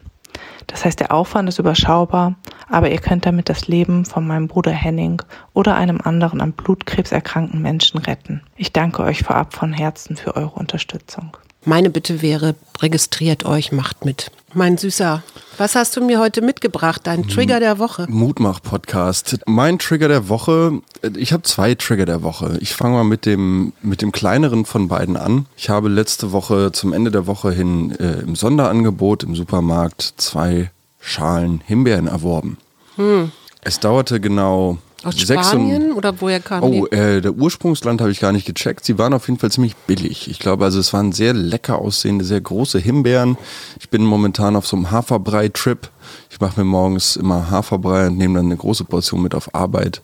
Das 0.67 0.85
heißt, 0.85 1.01
der 1.01 1.13
Aufwand 1.13 1.49
ist 1.49 1.59
überschaubar, 1.59 2.35
aber 2.69 2.91
ihr 2.91 2.99
könnt 2.99 3.27
damit 3.27 3.49
das 3.49 3.69
Leben 3.69 4.05
von 4.05 4.27
meinem 4.27 4.49
Bruder 4.49 4.73
Henning 4.73 5.23
oder 5.55 5.77
einem 5.77 6.01
anderen 6.01 6.41
an 6.41 6.53
Blutkrebs 6.53 7.13
erkrankten 7.13 7.63
Menschen 7.63 7.99
retten. 7.99 8.43
Ich 8.57 8.73
danke 8.73 9.03
euch 9.03 9.23
vorab 9.23 9.55
von 9.55 9.73
Herzen 9.73 10.17
für 10.17 10.37
eure 10.37 10.59
Unterstützung. 10.59 11.37
Meine 11.65 11.91
Bitte 11.91 12.23
wäre, 12.23 12.55
registriert 12.81 13.45
euch, 13.45 13.73
macht 13.73 14.05
mit. 14.05 14.31
Mein 14.57 14.79
Süßer, 14.79 15.23
was 15.59 15.75
hast 15.75 15.99
du 15.99 16.01
mir 16.03 16.19
heute 16.19 16.41
mitgebracht? 16.41 17.03
Dein 17.05 17.29
Trigger 17.29 17.61
der 17.61 17.79
Woche? 17.79 18.07
Mutmach-Podcast. 18.09 19.41
Mein 19.45 19.79
Trigger 19.79 20.09
der 20.09 20.31
Woche, 20.31 20.81
ich 21.15 21.35
habe 21.35 21.43
zwei 21.43 21.75
Trigger 21.75 22.07
der 22.07 22.23
Woche. 22.23 22.57
Ich 22.63 22.75
fange 22.75 22.95
mal 22.95 23.05
mit 23.05 23.27
dem, 23.27 23.75
mit 23.83 24.01
dem 24.01 24.13
kleineren 24.13 24.65
von 24.65 24.89
beiden 24.89 25.19
an. 25.19 25.45
Ich 25.59 25.69
habe 25.69 25.91
letzte 25.91 26.33
Woche 26.33 26.73
zum 26.73 26.95
Ende 26.95 27.11
der 27.11 27.27
Woche 27.27 27.53
hin 27.53 27.91
äh, 27.97 28.21
im 28.21 28.35
Sonderangebot 28.35 29.25
im 29.25 29.37
Supermarkt 29.37 30.15
zwei 30.17 30.71
Schalen 31.01 31.61
Himbeeren 31.67 32.07
erworben. 32.07 32.57
Hm. 32.95 33.33
Es 33.61 33.79
dauerte 33.79 34.21
genau 34.21 34.79
aus 35.03 35.19
Spanien 35.21 35.93
oder 35.93 36.21
woher 36.21 36.41
kamen 36.41 36.63
oh, 36.63 36.71
die? 36.71 36.81
Oh, 36.83 36.87
äh, 36.87 37.21
der 37.21 37.33
Ursprungsland 37.33 38.01
habe 38.01 38.11
ich 38.11 38.21
gar 38.21 38.33
nicht 38.33 38.47
gecheckt. 38.47 38.85
Sie 38.85 38.99
waren 38.99 39.13
auf 39.13 39.29
jeden 39.29 39.39
Fall 39.39 39.51
ziemlich 39.51 39.77
billig. 39.77 40.29
Ich 40.29 40.39
glaube, 40.39 40.65
also 40.65 40.81
es 40.81 40.93
waren 40.93 41.13
sehr 41.13 41.35
lecker 41.35 41.79
aussehende, 41.79 42.25
sehr 42.25 42.41
große 42.41 42.79
Himbeeren. 42.79 43.37
Ich 43.79 43.91
bin 43.91 44.03
momentan 44.05 44.57
auf 44.57 44.67
so 44.67 44.77
einem 44.77 44.91
Haferbrei-Trip. 44.91 45.91
Ich 46.31 46.41
mache 46.41 46.61
mir 46.61 46.65
morgens 46.65 47.17
immer 47.17 47.51
Haferbrei 47.51 48.07
und 48.09 48.17
nehme 48.17 48.39
dann 48.39 48.47
eine 48.47 48.57
große 48.57 48.85
Portion 48.85 49.23
mit 49.23 49.35
auf 49.35 49.55
Arbeit. 49.55 50.01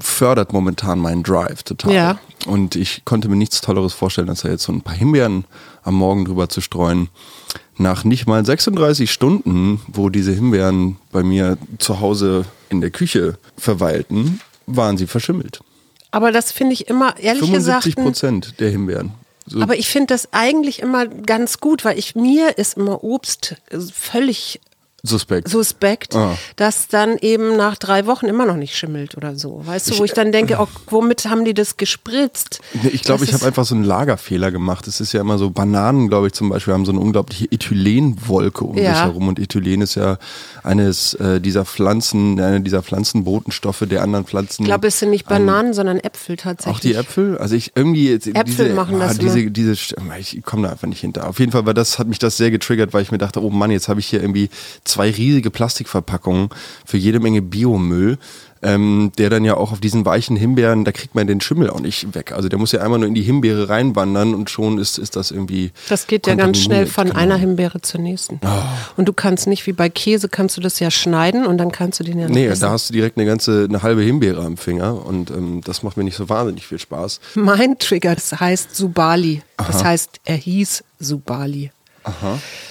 Fördert 0.00 0.52
momentan 0.52 0.98
meinen 1.00 1.22
Drive 1.22 1.64
total. 1.64 1.92
Ja. 1.92 2.18
Und 2.46 2.76
ich 2.76 3.04
konnte 3.04 3.28
mir 3.28 3.36
nichts 3.36 3.60
Tolleres 3.60 3.92
vorstellen, 3.92 4.28
als 4.28 4.42
da 4.42 4.48
jetzt 4.48 4.62
so 4.62 4.72
ein 4.72 4.82
paar 4.82 4.94
Himbeeren 4.94 5.44
am 5.82 5.94
Morgen 5.94 6.24
drüber 6.24 6.48
zu 6.48 6.60
streuen 6.60 7.08
nach 7.80 8.04
nicht 8.04 8.26
mal 8.26 8.44
36 8.44 9.10
Stunden, 9.10 9.80
wo 9.88 10.08
diese 10.08 10.32
Himbeeren 10.32 10.96
bei 11.10 11.22
mir 11.22 11.58
zu 11.78 12.00
Hause 12.00 12.44
in 12.68 12.80
der 12.80 12.90
Küche 12.90 13.38
verweilten, 13.56 14.40
waren 14.66 14.96
sie 14.96 15.06
verschimmelt. 15.06 15.60
Aber 16.10 16.32
das 16.32 16.52
finde 16.52 16.74
ich 16.74 16.88
immer, 16.88 17.18
ehrlich 17.18 17.44
75 17.44 17.94
gesagt, 17.94 18.06
Prozent 18.06 18.60
der 18.60 18.70
Himbeeren. 18.70 19.12
So, 19.46 19.60
aber 19.60 19.76
ich 19.76 19.88
finde 19.88 20.08
das 20.08 20.32
eigentlich 20.32 20.80
immer 20.80 21.06
ganz 21.06 21.58
gut, 21.58 21.84
weil 21.84 21.98
ich 21.98 22.14
mir 22.14 22.56
ist 22.58 22.76
immer 22.76 23.02
Obst 23.02 23.56
völlig 23.92 24.60
suspekt. 25.02 25.48
suspekt, 25.48 26.14
Ah. 26.14 26.36
dass 26.56 26.88
dann 26.88 27.16
eben 27.18 27.56
nach 27.56 27.76
drei 27.76 28.06
Wochen 28.06 28.26
immer 28.26 28.46
noch 28.46 28.56
nicht 28.56 28.76
schimmelt 28.76 29.16
oder 29.16 29.36
so. 29.36 29.62
Weißt 29.64 29.90
du, 29.90 29.98
wo 29.98 30.04
ich 30.04 30.12
dann 30.12 30.32
denke, 30.32 30.56
oh, 30.60 30.68
womit 30.88 31.26
haben 31.26 31.44
die 31.44 31.54
das 31.54 31.76
gespritzt? 31.76 32.60
Ich 32.92 33.02
glaube, 33.02 33.24
ich 33.24 33.32
habe 33.32 33.46
einfach 33.46 33.64
so 33.64 33.74
einen 33.74 33.84
Lagerfehler 33.84 34.50
gemacht. 34.50 34.86
Es 34.86 35.00
ist 35.00 35.12
ja 35.12 35.20
immer 35.20 35.38
so, 35.38 35.50
Bananen, 35.50 36.08
glaube 36.08 36.28
ich, 36.28 36.32
zum 36.32 36.48
Beispiel, 36.48 36.74
haben 36.74 36.84
so 36.84 36.92
eine 36.92 37.00
unglaubliche 37.00 37.46
Ethylenwolke 37.50 38.64
um 38.64 38.76
Ja. 38.76 38.94
sich 38.94 39.02
herum. 39.02 39.28
Und 39.28 39.38
Ethylen 39.38 39.80
ist 39.82 39.94
ja 39.94 40.18
eines 40.62 41.14
äh, 41.14 41.40
dieser 41.40 41.64
Pflanzen, 41.64 42.38
eine 42.40 42.60
dieser 42.60 42.82
Pflanzenbotenstoffe 42.82 43.84
der 43.88 44.02
anderen 44.02 44.24
Pflanzen. 44.26 44.62
Ich 44.62 44.66
glaube, 44.68 44.88
es 44.88 44.98
sind 44.98 45.10
nicht 45.10 45.26
Bananen, 45.26 45.74
sondern 45.74 45.98
Äpfel 45.98 46.36
tatsächlich. 46.36 46.76
Auch 46.76 46.80
die 46.80 46.94
Äpfel? 46.94 47.38
Also 47.38 47.54
ich 47.54 47.72
irgendwie 47.74 48.10
jetzt 48.10 48.26
Äpfel 48.26 48.44
diese, 48.66 48.74
machen 48.74 48.98
das 48.98 49.18
diese, 49.18 49.40
immer. 49.40 49.50
diese, 49.50 49.72
ich 49.72 50.42
komme 50.44 50.64
da 50.66 50.72
einfach 50.72 50.88
nicht 50.88 51.00
hinter. 51.00 51.28
Auf 51.28 51.38
jeden 51.38 51.52
Fall, 51.52 51.66
weil 51.66 51.74
das 51.74 51.98
hat 51.98 52.06
mich 52.08 52.18
das 52.18 52.36
sehr 52.36 52.50
getriggert, 52.50 52.92
weil 52.92 53.02
ich 53.02 53.10
mir 53.12 53.18
dachte, 53.18 53.42
oh 53.42 53.50
Mann, 53.50 53.70
jetzt 53.70 53.88
habe 53.88 54.00
ich 54.00 54.06
hier 54.06 54.20
irgendwie 54.20 54.50
zwei 54.90 55.10
riesige 55.10 55.50
Plastikverpackungen 55.50 56.50
für 56.84 56.96
jede 56.98 57.20
Menge 57.20 57.42
Biomüll. 57.42 58.18
Ähm, 58.62 59.10
der 59.16 59.30
dann 59.30 59.42
ja 59.46 59.56
auch 59.56 59.72
auf 59.72 59.80
diesen 59.80 60.04
weichen 60.04 60.36
Himbeeren, 60.36 60.84
da 60.84 60.92
kriegt 60.92 61.14
man 61.14 61.26
den 61.26 61.40
Schimmel 61.40 61.70
auch 61.70 61.80
nicht 61.80 62.14
weg. 62.14 62.32
Also 62.32 62.50
der 62.50 62.58
muss 62.58 62.72
ja 62.72 62.82
einmal 62.82 62.98
nur 62.98 63.08
in 63.08 63.14
die 63.14 63.22
Himbeere 63.22 63.70
reinwandern 63.70 64.34
und 64.34 64.50
schon 64.50 64.76
ist, 64.76 64.98
ist 64.98 65.16
das 65.16 65.30
irgendwie. 65.30 65.70
Das 65.88 66.06
geht 66.06 66.26
ja 66.26 66.34
ganz 66.34 66.58
schnell 66.58 66.84
von 66.84 67.04
kontaminiert. 67.04 67.16
einer 67.16 67.34
Genau. 67.36 67.48
Himbeere 67.48 67.80
zur 67.80 68.00
nächsten. 68.02 68.38
Oh. 68.44 68.48
Und 68.98 69.08
du 69.08 69.14
kannst 69.14 69.46
nicht 69.46 69.66
wie 69.66 69.72
bei 69.72 69.88
Käse, 69.88 70.28
kannst 70.28 70.58
du 70.58 70.60
das 70.60 70.78
ja 70.78 70.90
schneiden 70.90 71.46
und 71.46 71.56
dann 71.56 71.72
kannst 71.72 72.00
du 72.00 72.04
den 72.04 72.18
ja 72.18 72.28
noch 72.28 72.34
Nee, 72.34 72.48
essen. 72.48 72.60
da 72.60 72.68
hast 72.72 72.90
du 72.90 72.92
direkt 72.92 73.16
eine 73.16 73.24
ganze, 73.26 73.64
eine 73.66 73.82
halbe 73.82 74.02
Himbeere 74.02 74.44
am 74.44 74.58
Finger 74.58 75.06
und 75.06 75.30
ähm, 75.30 75.62
das 75.64 75.82
macht 75.82 75.96
mir 75.96 76.04
nicht 76.04 76.16
so 76.16 76.28
wahnsinnig 76.28 76.66
viel 76.66 76.78
Spaß. 76.78 77.18
Mein 77.36 77.78
Trigger, 77.78 78.14
das 78.14 78.38
heißt 78.38 78.76
Subali. 78.76 79.40
Das 79.56 79.82
heißt, 79.82 80.20
er 80.26 80.36
hieß 80.36 80.84
Subali. 80.98 81.70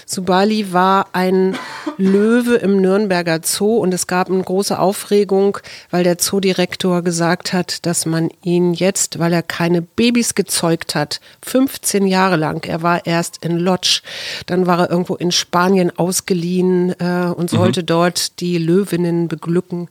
Subali 0.05 0.71
war 0.71 1.07
ein 1.13 1.55
Löwe 1.99 2.55
im 2.55 2.81
Nürnberger 2.81 3.41
Zoo 3.43 3.77
und 3.77 3.93
es 3.93 4.07
gab 4.07 4.29
eine 4.29 4.41
große 4.41 4.79
Aufregung, 4.79 5.57
weil 5.91 6.05
der 6.05 6.17
Zoodirektor 6.17 7.01
gesagt 7.01 7.51
hat, 7.51 7.85
dass 7.85 8.05
man 8.05 8.29
ihn 8.41 8.73
jetzt, 8.73 9.19
weil 9.19 9.33
er 9.33 9.43
keine 9.43 9.81
Babys 9.81 10.33
gezeugt 10.33 10.95
hat, 10.95 11.19
15 11.43 12.07
Jahre 12.07 12.37
lang, 12.37 12.65
er 12.65 12.81
war 12.81 13.05
erst 13.05 13.43
in 13.43 13.57
Lodz, 13.57 14.01
dann 14.45 14.65
war 14.65 14.79
er 14.79 14.89
irgendwo 14.89 15.15
in 15.15 15.31
Spanien 15.31 15.91
ausgeliehen 15.97 16.95
äh, 16.99 17.33
und 17.35 17.49
sollte 17.49 17.83
dort 17.83 18.39
die 18.39 18.57
Löwinnen 18.57 19.27
beglücken 19.27 19.89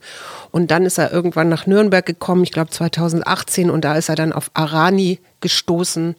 und 0.49 0.71
dann 0.71 0.85
ist 0.87 0.97
er 0.97 1.13
irgendwann 1.13 1.47
nach 1.47 1.67
Nürnberg 1.67 2.05
gekommen, 2.05 2.43
ich 2.43 2.51
glaube 2.51 2.71
2018 2.71 3.69
und 3.69 3.85
da 3.85 3.95
ist 3.95 4.09
er 4.09 4.15
dann 4.15 4.33
auf 4.33 4.49
Arani 4.55 5.19
gestoßen. 5.41 6.15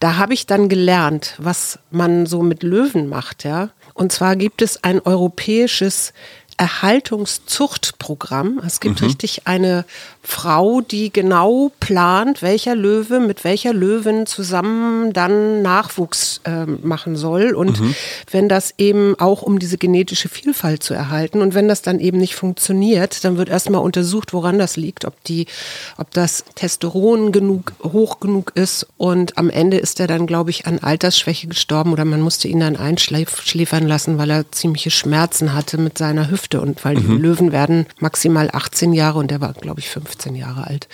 Da 0.00 0.16
habe 0.16 0.34
ich 0.34 0.46
dann 0.46 0.68
gelernt, 0.68 1.34
was 1.38 1.78
man 1.90 2.26
so 2.26 2.42
mit 2.42 2.62
Löwen 2.62 3.08
macht, 3.08 3.44
ja. 3.44 3.70
Und 3.98 4.12
zwar 4.12 4.36
gibt 4.36 4.62
es 4.62 4.84
ein 4.84 5.00
europäisches 5.00 6.12
Erhaltungszuchtprogramm. 6.56 8.60
Es 8.64 8.78
gibt 8.78 9.02
richtig 9.02 9.48
eine 9.48 9.84
Frau, 10.28 10.82
die 10.82 11.10
genau 11.10 11.72
plant, 11.80 12.42
welcher 12.42 12.76
Löwe 12.76 13.18
mit 13.18 13.44
welcher 13.44 13.72
Löwin 13.72 14.26
zusammen 14.26 15.14
dann 15.14 15.62
Nachwuchs 15.62 16.42
ähm, 16.44 16.80
machen 16.82 17.16
soll. 17.16 17.54
Und 17.54 17.80
wenn 18.30 18.48
das 18.48 18.74
eben 18.76 19.18
auch 19.18 19.40
um 19.40 19.58
diese 19.58 19.78
genetische 19.78 20.28
Vielfalt 20.28 20.82
zu 20.82 20.92
erhalten 20.92 21.40
und 21.40 21.54
wenn 21.54 21.66
das 21.66 21.80
dann 21.80 21.98
eben 21.98 22.18
nicht 22.18 22.34
funktioniert, 22.34 23.24
dann 23.24 23.38
wird 23.38 23.48
erstmal 23.48 23.80
untersucht, 23.80 24.34
woran 24.34 24.58
das 24.58 24.76
liegt, 24.76 25.06
ob 25.06 25.24
die, 25.24 25.46
ob 25.96 26.10
das 26.10 26.44
Testosteron 26.54 27.32
genug, 27.32 27.72
hoch 27.82 28.20
genug 28.20 28.52
ist. 28.54 28.86
Und 28.98 29.38
am 29.38 29.48
Ende 29.48 29.78
ist 29.78 29.98
er 29.98 30.08
dann, 30.08 30.26
glaube 30.26 30.50
ich, 30.50 30.66
an 30.66 30.78
Altersschwäche 30.78 31.48
gestorben 31.48 31.90
oder 31.92 32.04
man 32.04 32.20
musste 32.20 32.48
ihn 32.48 32.60
dann 32.60 32.76
einschläfern 32.76 33.88
lassen, 33.88 34.18
weil 34.18 34.30
er 34.30 34.52
ziemliche 34.52 34.90
Schmerzen 34.90 35.54
hatte 35.54 35.78
mit 35.78 35.96
seiner 35.96 36.30
Hüfte 36.30 36.60
und 36.60 36.84
weil 36.84 36.96
die 36.96 37.06
Löwen 37.06 37.50
werden 37.50 37.86
maximal 37.98 38.50
18 38.52 38.92
Jahre 38.92 39.18
und 39.18 39.32
er 39.32 39.40
war, 39.40 39.54
glaube 39.54 39.80
ich, 39.80 39.88
15 39.88 40.17
Jahre 40.34 40.66
alt. 40.66 40.88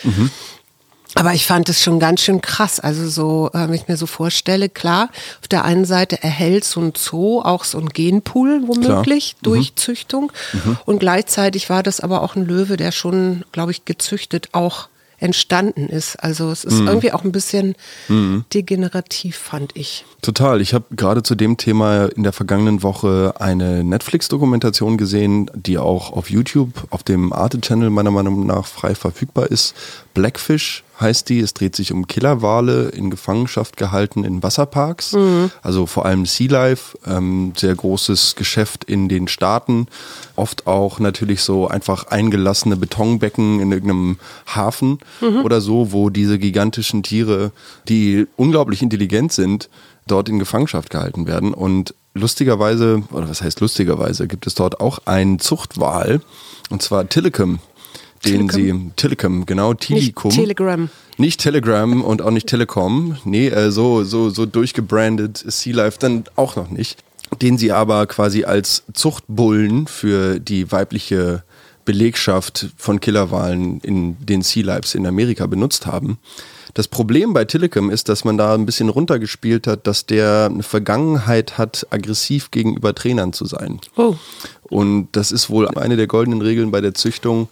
Aber 1.16 1.32
ich 1.32 1.46
fand 1.46 1.68
es 1.68 1.80
schon 1.80 2.00
ganz 2.00 2.22
schön 2.22 2.40
krass. 2.40 2.80
Also 2.80 3.08
so, 3.08 3.50
äh, 3.54 3.68
wenn 3.68 3.74
ich 3.74 3.86
mir 3.86 3.96
so 3.96 4.06
vorstelle, 4.06 4.68
klar, 4.68 5.10
auf 5.40 5.48
der 5.48 5.64
einen 5.64 5.84
Seite 5.84 6.22
erhält 6.22 6.64
so 6.64 6.80
ein 6.80 6.92
Zoo 6.96 7.40
auch 7.40 7.64
so 7.64 7.78
ein 7.78 7.88
Genpool 7.88 8.62
womöglich 8.66 9.36
durch 9.42 9.76
Züchtung. 9.76 10.32
Und 10.86 10.98
gleichzeitig 10.98 11.70
war 11.70 11.82
das 11.84 12.00
aber 12.00 12.22
auch 12.22 12.34
ein 12.34 12.46
Löwe, 12.46 12.76
der 12.76 12.90
schon, 12.90 13.44
glaube 13.52 13.70
ich, 13.70 13.84
gezüchtet 13.84 14.48
auch 14.52 14.88
entstanden 15.18 15.88
ist. 15.88 16.16
Also 16.16 16.50
es 16.50 16.64
ist 16.64 16.80
irgendwie 16.80 17.12
auch 17.12 17.24
ein 17.24 17.32
bisschen 17.32 17.74
degenerativ, 18.08 19.36
fand 19.36 19.76
ich. 19.76 20.04
Total. 20.22 20.60
Ich 20.60 20.74
habe 20.74 20.84
gerade 20.90 21.22
zu 21.22 21.34
dem 21.34 21.56
Thema 21.56 22.06
in 22.06 22.22
der 22.22 22.32
vergangenen 22.32 22.82
Woche 22.82 23.34
eine 23.38 23.84
Netflix-Dokumentation 23.84 24.96
gesehen, 24.96 25.50
die 25.54 25.78
auch 25.78 26.12
auf 26.12 26.30
YouTube, 26.30 26.86
auf 26.90 27.02
dem 27.02 27.32
Arte-Channel 27.32 27.90
meiner 27.90 28.10
Meinung 28.10 28.46
nach 28.46 28.66
frei 28.66 28.94
verfügbar 28.94 29.50
ist. 29.50 29.74
Blackfish 30.14 30.84
heißt 31.00 31.28
die. 31.28 31.40
Es 31.40 31.54
dreht 31.54 31.76
sich 31.76 31.92
um 31.92 32.06
Killerwale 32.06 32.88
in 32.88 33.10
Gefangenschaft 33.10 33.76
gehalten 33.76 34.24
in 34.24 34.42
Wasserparks. 34.42 35.14
Also 35.62 35.86
vor 35.86 36.06
allem 36.06 36.26
Sea 36.26 36.50
Life, 36.50 36.98
ähm, 37.06 37.52
sehr 37.56 37.74
großes 37.74 38.36
Geschäft 38.36 38.84
in 38.84 39.08
den 39.08 39.28
Staaten. 39.28 39.86
Oft 40.36 40.66
auch 40.66 40.98
natürlich 40.98 41.42
so 41.42 41.68
einfach 41.68 42.08
eingelassene 42.08 42.76
Betonbecken 42.76 43.60
in 43.60 43.72
irgendeinem 43.72 44.18
Hafen 44.46 44.98
oder 45.42 45.60
so, 45.60 45.92
wo 45.92 46.10
diese 46.10 46.38
gigantischen 46.38 47.02
Tiere, 47.02 47.52
die 47.88 48.26
unglaublich 48.36 48.82
intelligent 48.82 49.32
sind, 49.32 49.68
dort 50.06 50.28
in 50.28 50.38
Gefangenschaft 50.38 50.90
gehalten 50.90 51.26
werden. 51.26 51.54
Und 51.54 51.94
lustigerweise, 52.14 53.02
oder 53.12 53.28
was 53.28 53.42
heißt 53.42 53.60
lustigerweise, 53.60 54.26
gibt 54.26 54.46
es 54.46 54.54
dort 54.54 54.80
auch 54.80 55.00
einen 55.06 55.38
Zuchtwal, 55.38 56.20
und 56.70 56.82
zwar 56.82 57.08
Tillicum, 57.08 57.58
den 58.24 58.48
sie, 58.48 58.90
Tillicum, 58.96 59.46
genau, 59.46 59.74
Tilicum. 59.74 60.30
Telegram. 60.30 60.88
Nicht 61.16 61.40
Telegram 61.40 62.02
und 62.02 62.22
auch 62.22 62.30
nicht 62.30 62.48
Telekom. 62.48 63.16
Nee, 63.24 63.48
äh, 63.48 63.70
so, 63.70 64.04
so, 64.04 64.30
so 64.30 64.46
durchgebrandet 64.46 65.42
ist 65.42 65.60
Sea 65.60 65.74
Life 65.74 65.98
dann 65.98 66.24
auch 66.36 66.56
noch 66.56 66.70
nicht. 66.70 66.98
Den 67.40 67.58
sie 67.58 67.72
aber 67.72 68.06
quasi 68.06 68.44
als 68.44 68.84
Zuchtbullen 68.92 69.86
für 69.86 70.38
die 70.40 70.70
weibliche 70.70 71.42
Belegschaft 71.84 72.68
von 72.76 73.00
Killerwahlen 73.00 73.80
in 73.80 74.16
den 74.24 74.42
Sea 74.42 74.64
Lives 74.64 74.94
in 74.94 75.06
Amerika 75.06 75.46
benutzt 75.46 75.86
haben. 75.86 76.18
Das 76.74 76.88
Problem 76.88 77.32
bei 77.32 77.44
Tillicum 77.44 77.88
ist, 77.88 78.08
dass 78.08 78.24
man 78.24 78.36
da 78.36 78.54
ein 78.54 78.66
bisschen 78.66 78.88
runtergespielt 78.88 79.68
hat, 79.68 79.86
dass 79.86 80.06
der 80.06 80.48
eine 80.50 80.64
Vergangenheit 80.64 81.56
hat, 81.56 81.86
aggressiv 81.90 82.50
gegenüber 82.50 82.94
Trainern 82.94 83.32
zu 83.32 83.44
sein. 83.44 83.80
Oh. 83.96 84.16
Und 84.62 85.08
das 85.12 85.30
ist 85.30 85.50
wohl 85.50 85.68
eine 85.68 85.96
der 85.96 86.08
goldenen 86.08 86.42
Regeln 86.42 86.72
bei 86.72 86.80
der 86.80 86.94
Züchtung, 86.94 87.48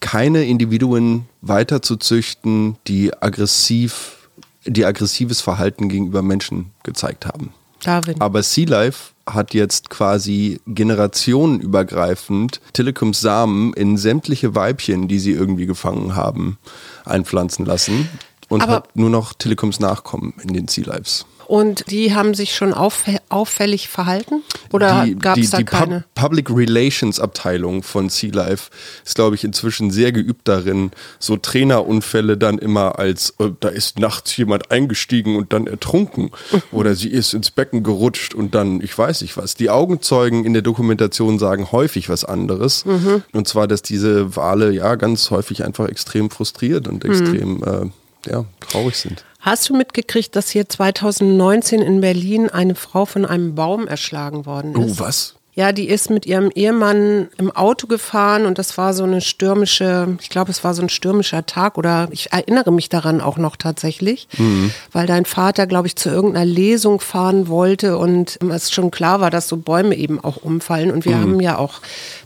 keine 0.00 0.44
Individuen 0.44 1.26
weiter 1.40 1.82
zu 1.82 1.96
züchten, 1.96 2.76
die 2.86 3.12
aggressiv, 3.20 4.28
die 4.64 4.84
aggressives 4.84 5.40
Verhalten 5.40 5.88
gegenüber 5.88 6.22
Menschen 6.22 6.70
gezeigt 6.84 7.26
haben. 7.26 7.52
Darwin. 7.82 8.20
Aber 8.20 8.42
Sea 8.42 8.66
Life 8.68 9.12
hat 9.26 9.54
jetzt 9.54 9.88
quasi 9.90 10.60
generationenübergreifend 10.66 12.60
Tillicums 12.72 13.20
Samen 13.20 13.72
in 13.74 13.96
sämtliche 13.96 14.54
Weibchen, 14.54 15.08
die 15.08 15.18
sie 15.18 15.32
irgendwie 15.32 15.66
gefangen 15.66 16.16
haben, 16.16 16.58
einpflanzen 17.04 17.64
lassen 17.66 18.08
und 18.48 18.62
Aber- 18.62 18.72
hat 18.72 18.96
nur 18.96 19.10
noch 19.10 19.32
Tillicums 19.32 19.80
Nachkommen 19.80 20.34
in 20.42 20.54
den 20.54 20.68
Sea 20.68 20.84
Lives. 20.86 21.26
Und 21.48 21.90
die 21.90 22.14
haben 22.14 22.34
sich 22.34 22.54
schon 22.54 22.74
auffä- 22.74 23.20
auffällig 23.30 23.88
verhalten? 23.88 24.42
Oder 24.70 25.06
gab 25.18 25.38
es 25.38 25.50
da 25.50 25.56
die 25.58 25.64
keine? 25.64 26.04
Pub 26.14 26.28
Public 26.28 26.50
Relations 26.50 27.18
Abteilung 27.20 27.82
von 27.82 28.10
Sea 28.10 28.30
Life 28.34 28.70
ist, 29.04 29.14
glaube 29.14 29.34
ich, 29.34 29.44
inzwischen 29.44 29.90
sehr 29.90 30.12
geübt 30.12 30.46
darin, 30.46 30.90
so 31.18 31.38
Trainerunfälle 31.38 32.36
dann 32.36 32.58
immer 32.58 32.98
als, 32.98 33.34
äh, 33.38 33.50
da 33.60 33.68
ist 33.70 33.98
nachts 33.98 34.36
jemand 34.36 34.70
eingestiegen 34.70 35.36
und 35.36 35.54
dann 35.54 35.66
ertrunken 35.66 36.30
oder 36.70 36.94
sie 36.94 37.08
ist 37.08 37.32
ins 37.32 37.50
Becken 37.50 37.82
gerutscht 37.82 38.34
und 38.34 38.54
dann, 38.54 38.82
ich 38.82 38.96
weiß 38.96 39.22
nicht 39.22 39.38
was. 39.38 39.54
Die 39.54 39.70
Augenzeugen 39.70 40.44
in 40.44 40.52
der 40.52 40.60
Dokumentation 40.62 41.38
sagen 41.38 41.72
häufig 41.72 42.10
was 42.10 42.26
anderes. 42.26 42.84
Mhm. 42.84 43.22
Und 43.32 43.48
zwar, 43.48 43.66
dass 43.66 43.80
diese 43.80 44.36
Wale 44.36 44.70
ja 44.72 44.96
ganz 44.96 45.30
häufig 45.30 45.64
einfach 45.64 45.88
extrem 45.88 46.28
frustriert 46.28 46.86
und 46.88 47.04
Mhm. 47.04 47.10
extrem 47.10 47.62
äh, 47.62 48.30
ja, 48.30 48.44
traurig 48.68 48.96
sind. 48.96 49.24
Hast 49.40 49.68
du 49.68 49.76
mitgekriegt, 49.76 50.34
dass 50.34 50.50
hier 50.50 50.68
2019 50.68 51.80
in 51.80 52.00
Berlin 52.00 52.48
eine 52.50 52.74
Frau 52.74 53.04
von 53.04 53.24
einem 53.24 53.54
Baum 53.54 53.86
erschlagen 53.86 54.46
worden 54.46 54.76
Oh, 54.76 54.82
ist? 54.84 55.00
was? 55.00 55.34
Ja, 55.58 55.72
die 55.72 55.88
ist 55.88 56.08
mit 56.08 56.24
ihrem 56.24 56.52
Ehemann 56.54 57.30
im 57.36 57.50
Auto 57.50 57.88
gefahren 57.88 58.46
und 58.46 58.58
das 58.58 58.78
war 58.78 58.94
so 58.94 59.02
eine 59.02 59.20
stürmische, 59.20 60.16
ich 60.20 60.30
glaube, 60.30 60.52
es 60.52 60.62
war 60.62 60.72
so 60.72 60.82
ein 60.82 60.88
stürmischer 60.88 61.46
Tag 61.46 61.76
oder 61.76 62.06
ich 62.12 62.30
erinnere 62.30 62.70
mich 62.70 62.88
daran 62.90 63.20
auch 63.20 63.38
noch 63.38 63.56
tatsächlich, 63.56 64.28
mhm. 64.38 64.70
weil 64.92 65.08
dein 65.08 65.24
Vater, 65.24 65.66
glaube 65.66 65.88
ich, 65.88 65.96
zu 65.96 66.10
irgendeiner 66.10 66.44
Lesung 66.44 67.00
fahren 67.00 67.48
wollte 67.48 67.98
und 67.98 68.38
es 68.52 68.70
schon 68.70 68.92
klar 68.92 69.20
war, 69.20 69.32
dass 69.32 69.48
so 69.48 69.56
Bäume 69.56 69.96
eben 69.96 70.22
auch 70.22 70.36
umfallen 70.36 70.92
und 70.92 71.04
wir 71.04 71.16
mhm. 71.16 71.22
haben 71.22 71.40
ja 71.40 71.58
auch 71.58 71.80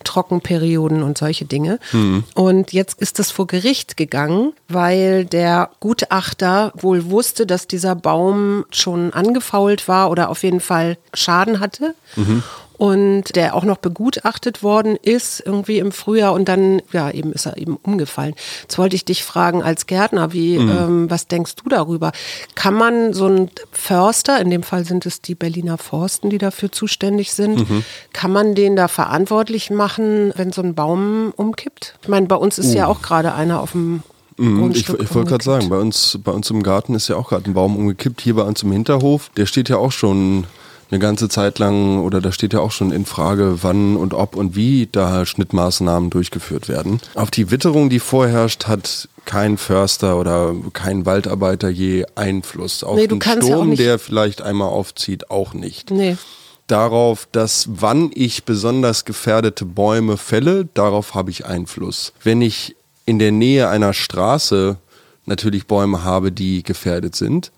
Trockenperioden 0.05 1.03
und 1.03 1.17
solche 1.17 1.47
Dinge. 1.47 1.79
Mhm. 1.93 2.25
Und 2.35 2.75
jetzt 2.75 3.01
ist 3.01 3.19
das 3.19 3.31
vor 3.31 3.47
Gericht 3.47 3.97
gegangen, 3.97 4.53
weil 4.69 5.25
der 5.25 5.71
Gutachter 5.81 6.75
wohl 6.77 7.11
wusste, 7.11 7.47
dass 7.47 7.67
dieser 7.67 7.95
Baum 7.95 8.67
schon 8.71 9.15
angefault 9.15 9.89
war 9.89 10.11
oder 10.11 10.29
auf 10.29 10.43
jeden 10.43 10.61
Fall 10.61 10.99
Schaden 11.15 11.61
hatte. 11.61 11.95
Und 12.83 13.37
der 13.37 13.55
auch 13.55 13.63
noch 13.63 13.77
begutachtet 13.77 14.65
worden 14.65 14.97
ist 15.01 15.41
irgendwie 15.47 15.79
im 15.79 15.93
Frühjahr 15.93 16.33
und 16.33 16.49
dann, 16.49 16.83
ja, 16.93 17.13
eben 17.13 17.33
ist 17.33 17.47
er 17.47 17.57
eben 17.57 17.77
umgefallen. 17.77 18.35
Jetzt 18.63 18.77
wollte 18.77 18.97
ich 18.97 19.05
dich 19.05 19.23
fragen 19.23 19.63
als 19.63 19.87
Gärtner, 19.87 20.33
wie, 20.33 20.59
mhm. 20.59 20.69
ähm, 20.69 21.09
was 21.09 21.29
denkst 21.29 21.55
du 21.63 21.69
darüber? 21.69 22.11
Kann 22.57 22.75
man 22.75 23.13
so 23.13 23.29
ein 23.29 23.51
Förster, 23.71 24.41
in 24.41 24.51
dem 24.51 24.65
Fall 24.65 24.85
sind 24.85 25.07
es 25.07 25.21
die 25.21 25.37
Berliner 25.37 25.79
Forsten, 25.79 26.29
die 26.29 26.39
dafür 26.39 26.73
zuständig 26.73 27.35
sind, 27.35 27.71
mhm. 27.71 27.85
kann 28.13 28.33
man 28.33 28.57
den 28.57 28.75
da 28.75 28.89
verantwortlich 28.89 29.71
machen, 29.71 30.33
wenn 30.35 30.51
so 30.51 30.61
ein 30.61 30.75
Baum 30.75 31.33
umkippt? 31.37 31.95
Ich 32.03 32.09
meine, 32.09 32.27
bei 32.27 32.35
uns 32.35 32.59
ist 32.59 32.75
uh. 32.75 32.79
ja 32.79 32.87
auch 32.89 33.01
gerade 33.01 33.33
einer 33.33 33.61
auf 33.61 33.71
dem 33.71 34.03
mhm, 34.39 34.73
ich, 34.73 34.89
ich 34.89 35.15
wollte 35.15 35.31
gerade 35.31 35.45
sagen, 35.45 35.69
bei 35.69 35.79
uns, 35.79 36.19
bei 36.25 36.33
uns 36.33 36.51
im 36.51 36.65
Garten 36.65 36.97
ist 36.97 37.07
ja 37.07 37.15
auch 37.15 37.29
gerade 37.29 37.49
ein 37.49 37.55
Baum 37.55 37.77
umgekippt, 37.77 38.21
hier 38.21 38.35
bei 38.35 38.43
uns 38.43 38.65
im 38.65 38.73
Hinterhof. 38.73 39.31
Der 39.37 39.47
steht 39.47 39.69
ja 39.69 39.77
auch 39.77 39.93
schon 39.93 40.49
eine 40.93 40.99
ganze 40.99 41.31
Zeit 41.31 41.59
lang 41.59 42.01
oder 42.01 42.21
da 42.21 42.33
steht 42.33 42.53
ja 42.53 42.61
auch 42.61 42.71
schon 42.71 42.93
in 42.93 43.07
Frage, 43.07 43.63
wann 43.63 43.97
und 43.97 44.13
ob 44.13 44.37
und 44.37 44.55
wie 44.55 44.89
da 44.93 45.25
Schnittmaßnahmen 45.25 46.11
durchgeführt 46.11 46.69
werden. 46.69 47.01
Auf 47.15 47.31
die 47.31 47.51
Witterung, 47.51 47.89
die 47.89 47.99
vorherrscht, 47.99 48.67
hat 48.67 49.09
kein 49.25 49.57
Förster 49.57 50.19
oder 50.19 50.55
kein 50.75 51.07
Waldarbeiter 51.07 51.71
je 51.71 52.05
Einfluss. 52.15 52.85
Auf 52.85 52.97
nee, 52.97 53.07
den 53.07 53.23
Sturm, 53.23 53.71
ja 53.71 53.77
der 53.77 53.99
vielleicht 53.99 54.43
einmal 54.43 54.69
aufzieht, 54.69 55.31
auch 55.31 55.55
nicht. 55.55 55.91
Nee. 55.91 56.19
Darauf, 56.67 57.27
dass 57.33 57.69
wann 57.71 58.11
ich 58.15 58.45
besonders 58.45 59.07
gefährdete 59.07 59.65
Bäume 59.65 60.19
fälle, 60.19 60.69
darauf 60.75 61.15
habe 61.15 61.31
ich 61.31 61.47
Einfluss. 61.47 62.13
Wenn 62.23 62.43
ich 62.43 62.77
in 63.07 63.19
der 63.19 63.33
Nähe 63.33 63.69
einer 63.69 63.95
Straße 63.95 64.77
natürlich 65.25 65.67
Bäume 65.67 66.05
habe, 66.05 66.33
die 66.33 66.63
gefährdet 66.63 67.17
sind, 67.17 67.51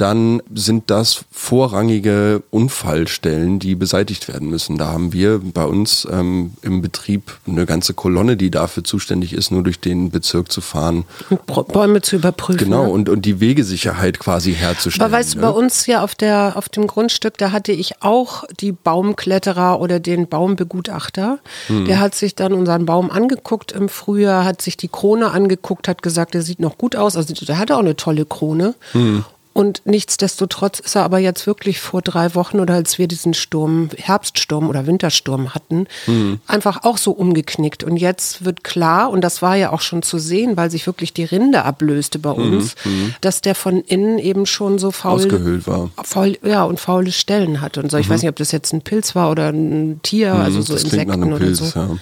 dann 0.00 0.42
sind 0.54 0.90
das 0.90 1.24
vorrangige 1.30 2.42
Unfallstellen, 2.50 3.58
die 3.58 3.74
beseitigt 3.74 4.28
werden 4.28 4.48
müssen. 4.48 4.78
Da 4.78 4.86
haben 4.86 5.12
wir 5.12 5.40
bei 5.42 5.64
uns 5.64 6.08
ähm, 6.10 6.52
im 6.62 6.80
Betrieb 6.80 7.38
eine 7.46 7.66
ganze 7.66 7.92
Kolonne, 7.92 8.38
die 8.38 8.50
dafür 8.50 8.82
zuständig 8.82 9.34
ist, 9.34 9.50
nur 9.50 9.62
durch 9.62 9.78
den 9.78 10.10
Bezirk 10.10 10.50
zu 10.50 10.62
fahren. 10.62 11.04
Bäume 11.46 12.00
zu 12.00 12.16
überprüfen. 12.16 12.64
Genau, 12.64 12.84
ne? 12.84 12.90
und, 12.90 13.08
und 13.10 13.26
die 13.26 13.40
Wegesicherheit 13.40 14.18
quasi 14.18 14.54
herzustellen. 14.54 15.04
Aber 15.04 15.18
weißt 15.18 15.34
du, 15.34 15.38
ne? 15.38 15.42
bei 15.42 15.50
uns 15.50 15.84
ja 15.84 16.02
auf, 16.02 16.14
der, 16.14 16.54
auf 16.56 16.70
dem 16.70 16.86
Grundstück, 16.86 17.36
da 17.36 17.52
hatte 17.52 17.72
ich 17.72 18.02
auch 18.02 18.44
die 18.58 18.72
Baumkletterer 18.72 19.80
oder 19.80 20.00
den 20.00 20.28
Baumbegutachter. 20.28 21.40
Hm. 21.66 21.84
Der 21.84 22.00
hat 22.00 22.14
sich 22.14 22.34
dann 22.34 22.54
unseren 22.54 22.86
Baum 22.86 23.10
angeguckt 23.10 23.72
im 23.72 23.90
Frühjahr, 23.90 24.46
hat 24.46 24.62
sich 24.62 24.78
die 24.78 24.88
Krone 24.88 25.30
angeguckt, 25.30 25.88
hat 25.88 26.02
gesagt, 26.02 26.32
der 26.32 26.42
sieht 26.42 26.60
noch 26.60 26.78
gut 26.78 26.96
aus. 26.96 27.16
Also 27.16 27.34
der 27.34 27.58
hatte 27.58 27.76
auch 27.76 27.80
eine 27.80 27.96
tolle 27.96 28.24
Krone. 28.24 28.74
Hm. 28.92 29.24
Und 29.52 29.82
nichtsdestotrotz 29.84 30.78
ist 30.78 30.94
er 30.94 31.02
aber 31.02 31.18
jetzt 31.18 31.46
wirklich 31.46 31.80
vor 31.80 32.02
drei 32.02 32.34
Wochen 32.36 32.60
oder 32.60 32.74
als 32.74 32.98
wir 32.98 33.08
diesen 33.08 33.34
Sturm, 33.34 33.90
Herbststurm 33.96 34.68
oder 34.68 34.86
Wintersturm 34.86 35.54
hatten, 35.54 35.86
mhm. 36.06 36.40
einfach 36.46 36.84
auch 36.84 36.96
so 36.96 37.10
umgeknickt. 37.10 37.82
Und 37.82 37.96
jetzt 37.96 38.44
wird 38.44 38.62
klar, 38.62 39.10
und 39.10 39.22
das 39.22 39.42
war 39.42 39.56
ja 39.56 39.72
auch 39.72 39.80
schon 39.80 40.02
zu 40.02 40.18
sehen, 40.18 40.56
weil 40.56 40.70
sich 40.70 40.86
wirklich 40.86 41.12
die 41.12 41.24
Rinde 41.24 41.64
ablöste 41.64 42.20
bei 42.20 42.32
mhm. 42.32 42.58
uns, 42.58 42.76
mhm. 42.84 43.14
dass 43.20 43.40
der 43.40 43.56
von 43.56 43.80
innen 43.80 44.18
eben 44.20 44.46
schon 44.46 44.78
so 44.78 44.92
faul, 44.92 45.14
ausgehöhlt 45.14 45.66
war. 45.66 45.90
Faul, 46.04 46.38
ja, 46.44 46.62
und 46.62 46.78
faule 46.78 47.10
Stellen 47.10 47.60
hatte. 47.60 47.82
Und 47.82 47.90
so, 47.90 47.96
ich 47.96 48.08
mhm. 48.08 48.12
weiß 48.12 48.22
nicht, 48.22 48.30
ob 48.30 48.36
das 48.36 48.52
jetzt 48.52 48.72
ein 48.72 48.82
Pilz 48.82 49.16
war 49.16 49.32
oder 49.32 49.48
ein 49.48 50.00
Tier, 50.02 50.34
mhm. 50.34 50.40
also 50.42 50.62
so 50.62 50.74
das 50.74 50.84
Insekten 50.84 51.24
oder 51.24 51.38
Pilz, 51.38 51.58
so. 51.58 51.78
Ja. 51.78 51.96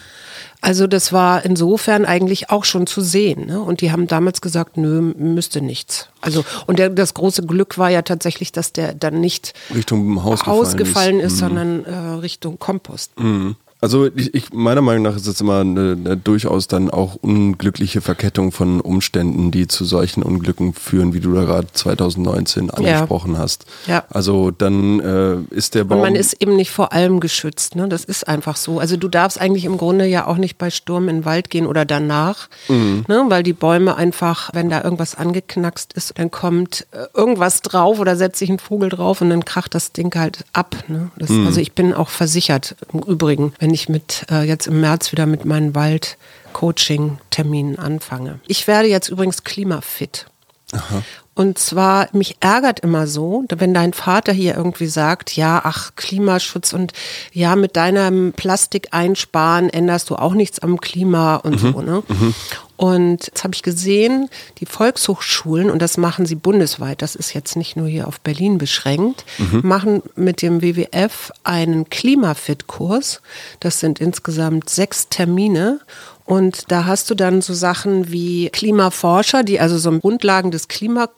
Also 0.60 0.86
das 0.86 1.12
war 1.12 1.44
insofern 1.44 2.04
eigentlich 2.04 2.50
auch 2.50 2.64
schon 2.64 2.86
zu 2.86 3.00
sehen. 3.00 3.46
Ne? 3.46 3.60
Und 3.60 3.80
die 3.80 3.92
haben 3.92 4.08
damals 4.08 4.40
gesagt, 4.40 4.76
nö, 4.76 5.00
müsste 5.16 5.60
nichts. 5.60 6.08
Also 6.20 6.44
und 6.66 6.78
der, 6.78 6.90
das 6.90 7.14
große 7.14 7.42
Glück 7.42 7.78
war 7.78 7.90
ja 7.90 8.02
tatsächlich, 8.02 8.50
dass 8.50 8.72
der 8.72 8.94
dann 8.94 9.20
nicht 9.20 9.54
Richtung 9.72 10.22
Haus, 10.24 10.46
Haus 10.46 10.76
gefallen 10.76 11.20
ist, 11.20 11.34
ist 11.34 11.34
mhm. 11.34 11.38
sondern 11.38 11.84
äh, 11.84 11.96
Richtung 12.20 12.58
Kompost. 12.58 13.18
Mhm. 13.18 13.56
Also 13.80 14.06
ich, 14.14 14.34
ich, 14.34 14.52
meiner 14.52 14.82
Meinung 14.82 15.04
nach 15.04 15.16
ist 15.16 15.26
es 15.26 15.40
immer 15.40 15.60
eine, 15.60 15.92
eine, 15.92 16.16
durchaus 16.16 16.66
dann 16.66 16.90
auch 16.90 17.16
unglückliche 17.20 18.00
Verkettung 18.00 18.50
von 18.50 18.80
Umständen, 18.80 19.50
die 19.50 19.68
zu 19.68 19.84
solchen 19.84 20.22
Unglücken 20.22 20.74
führen, 20.74 21.14
wie 21.14 21.20
du 21.20 21.32
da 21.32 21.44
gerade 21.44 21.68
2019 21.72 22.70
angesprochen 22.70 23.34
ja. 23.34 23.38
hast. 23.38 23.66
Ja. 23.86 24.04
Also 24.10 24.50
dann 24.50 25.00
äh, 25.00 25.54
ist 25.54 25.74
der 25.74 25.84
Baum. 25.84 25.98
Und 25.98 26.04
man 26.04 26.14
ist 26.16 26.40
eben 26.40 26.56
nicht 26.56 26.70
vor 26.70 26.92
allem 26.92 27.20
geschützt, 27.20 27.76
ne? 27.76 27.88
Das 27.88 28.04
ist 28.04 28.26
einfach 28.26 28.56
so. 28.56 28.80
Also 28.80 28.96
du 28.96 29.08
darfst 29.08 29.40
eigentlich 29.40 29.64
im 29.64 29.78
Grunde 29.78 30.06
ja 30.06 30.26
auch 30.26 30.38
nicht 30.38 30.58
bei 30.58 30.70
Sturm 30.70 31.08
in 31.08 31.18
den 31.18 31.24
Wald 31.24 31.50
gehen 31.50 31.66
oder 31.66 31.84
danach, 31.84 32.48
mhm. 32.68 33.04
ne? 33.06 33.26
Weil 33.28 33.42
die 33.42 33.52
Bäume 33.52 33.96
einfach, 33.96 34.50
wenn 34.54 34.70
da 34.70 34.82
irgendwas 34.82 35.14
angeknackst 35.14 35.92
ist, 35.92 36.18
dann 36.18 36.30
kommt 36.30 36.86
äh, 36.92 37.06
irgendwas 37.14 37.62
drauf 37.62 38.00
oder 38.00 38.16
setzt 38.16 38.38
sich 38.38 38.50
ein 38.50 38.58
Vogel 38.58 38.88
drauf 38.88 39.20
und 39.20 39.30
dann 39.30 39.44
kracht 39.44 39.74
das 39.74 39.92
Ding 39.92 40.14
halt 40.14 40.44
ab. 40.52 40.76
Ne? 40.88 41.10
Das, 41.16 41.30
mhm. 41.30 41.46
Also 41.46 41.60
ich 41.60 41.72
bin 41.72 41.94
auch 41.94 42.08
versichert 42.08 42.76
im 42.92 43.00
Übrigen, 43.00 43.52
wenn 43.58 43.67
wenn 43.68 43.74
ich 43.74 43.90
mit 43.90 44.24
äh, 44.30 44.44
jetzt 44.44 44.66
im 44.66 44.80
März 44.80 45.12
wieder 45.12 45.26
mit 45.26 45.44
meinen 45.44 45.74
Wald-Coaching-Terminen 45.74 47.78
anfange. 47.78 48.40
Ich 48.46 48.66
werde 48.66 48.88
jetzt 48.88 49.10
übrigens 49.10 49.44
klimafit. 49.44 50.24
Aha. 50.72 51.02
Und 51.34 51.58
zwar, 51.58 52.08
mich 52.12 52.38
ärgert 52.40 52.80
immer 52.80 53.06
so, 53.06 53.44
wenn 53.50 53.74
dein 53.74 53.92
Vater 53.92 54.32
hier 54.32 54.56
irgendwie 54.56 54.86
sagt, 54.86 55.36
ja, 55.36 55.60
ach, 55.64 55.90
Klimaschutz 55.96 56.72
und 56.72 56.94
ja, 57.30 57.56
mit 57.56 57.76
deinem 57.76 58.32
Plastik 58.32 58.88
einsparen 58.92 59.68
änderst 59.68 60.08
du 60.08 60.16
auch 60.16 60.32
nichts 60.32 60.60
am 60.60 60.80
Klima 60.80 61.36
und 61.36 61.62
mhm. 61.62 61.72
so. 61.72 61.82
Ne? 61.82 62.02
Mhm. 62.08 62.34
Und 62.78 63.26
jetzt 63.26 63.42
habe 63.42 63.54
ich 63.54 63.64
gesehen, 63.64 64.30
die 64.58 64.66
Volkshochschulen, 64.66 65.68
und 65.68 65.82
das 65.82 65.96
machen 65.96 66.26
sie 66.26 66.36
bundesweit, 66.36 67.02
das 67.02 67.16
ist 67.16 67.34
jetzt 67.34 67.56
nicht 67.56 67.76
nur 67.76 67.88
hier 67.88 68.06
auf 68.06 68.20
Berlin 68.20 68.56
beschränkt, 68.56 69.24
mhm. 69.36 69.62
machen 69.64 70.02
mit 70.14 70.42
dem 70.42 70.62
WWF 70.62 71.32
einen 71.42 71.90
Klimafit-Kurs. 71.90 73.20
Das 73.58 73.80
sind 73.80 74.00
insgesamt 74.00 74.70
sechs 74.70 75.08
Termine. 75.08 75.80
Und 76.24 76.70
da 76.70 76.84
hast 76.84 77.10
du 77.10 77.16
dann 77.16 77.42
so 77.42 77.52
Sachen 77.52 78.12
wie 78.12 78.48
Klimaforscher, 78.50 79.42
die 79.42 79.58
also 79.58 79.76
so 79.76 79.90
Grundlagen 79.98 80.52
des 80.52 80.68
Klimaschutz 80.68 81.10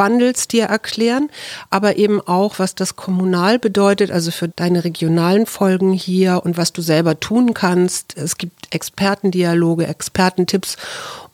Wandels 0.00 0.48
dir 0.48 0.64
erklären, 0.64 1.28
aber 1.68 1.96
eben 1.96 2.22
auch, 2.22 2.58
was 2.58 2.74
das 2.74 2.96
kommunal 2.96 3.58
bedeutet, 3.58 4.10
also 4.10 4.30
für 4.30 4.48
deine 4.48 4.82
regionalen 4.82 5.44
Folgen 5.44 5.92
hier 5.92 6.40
und 6.42 6.56
was 6.56 6.72
du 6.72 6.80
selber 6.80 7.20
tun 7.20 7.52
kannst. 7.52 8.16
Es 8.16 8.38
gibt 8.38 8.74
Expertendialoge, 8.74 9.86
Expertentipps 9.86 10.78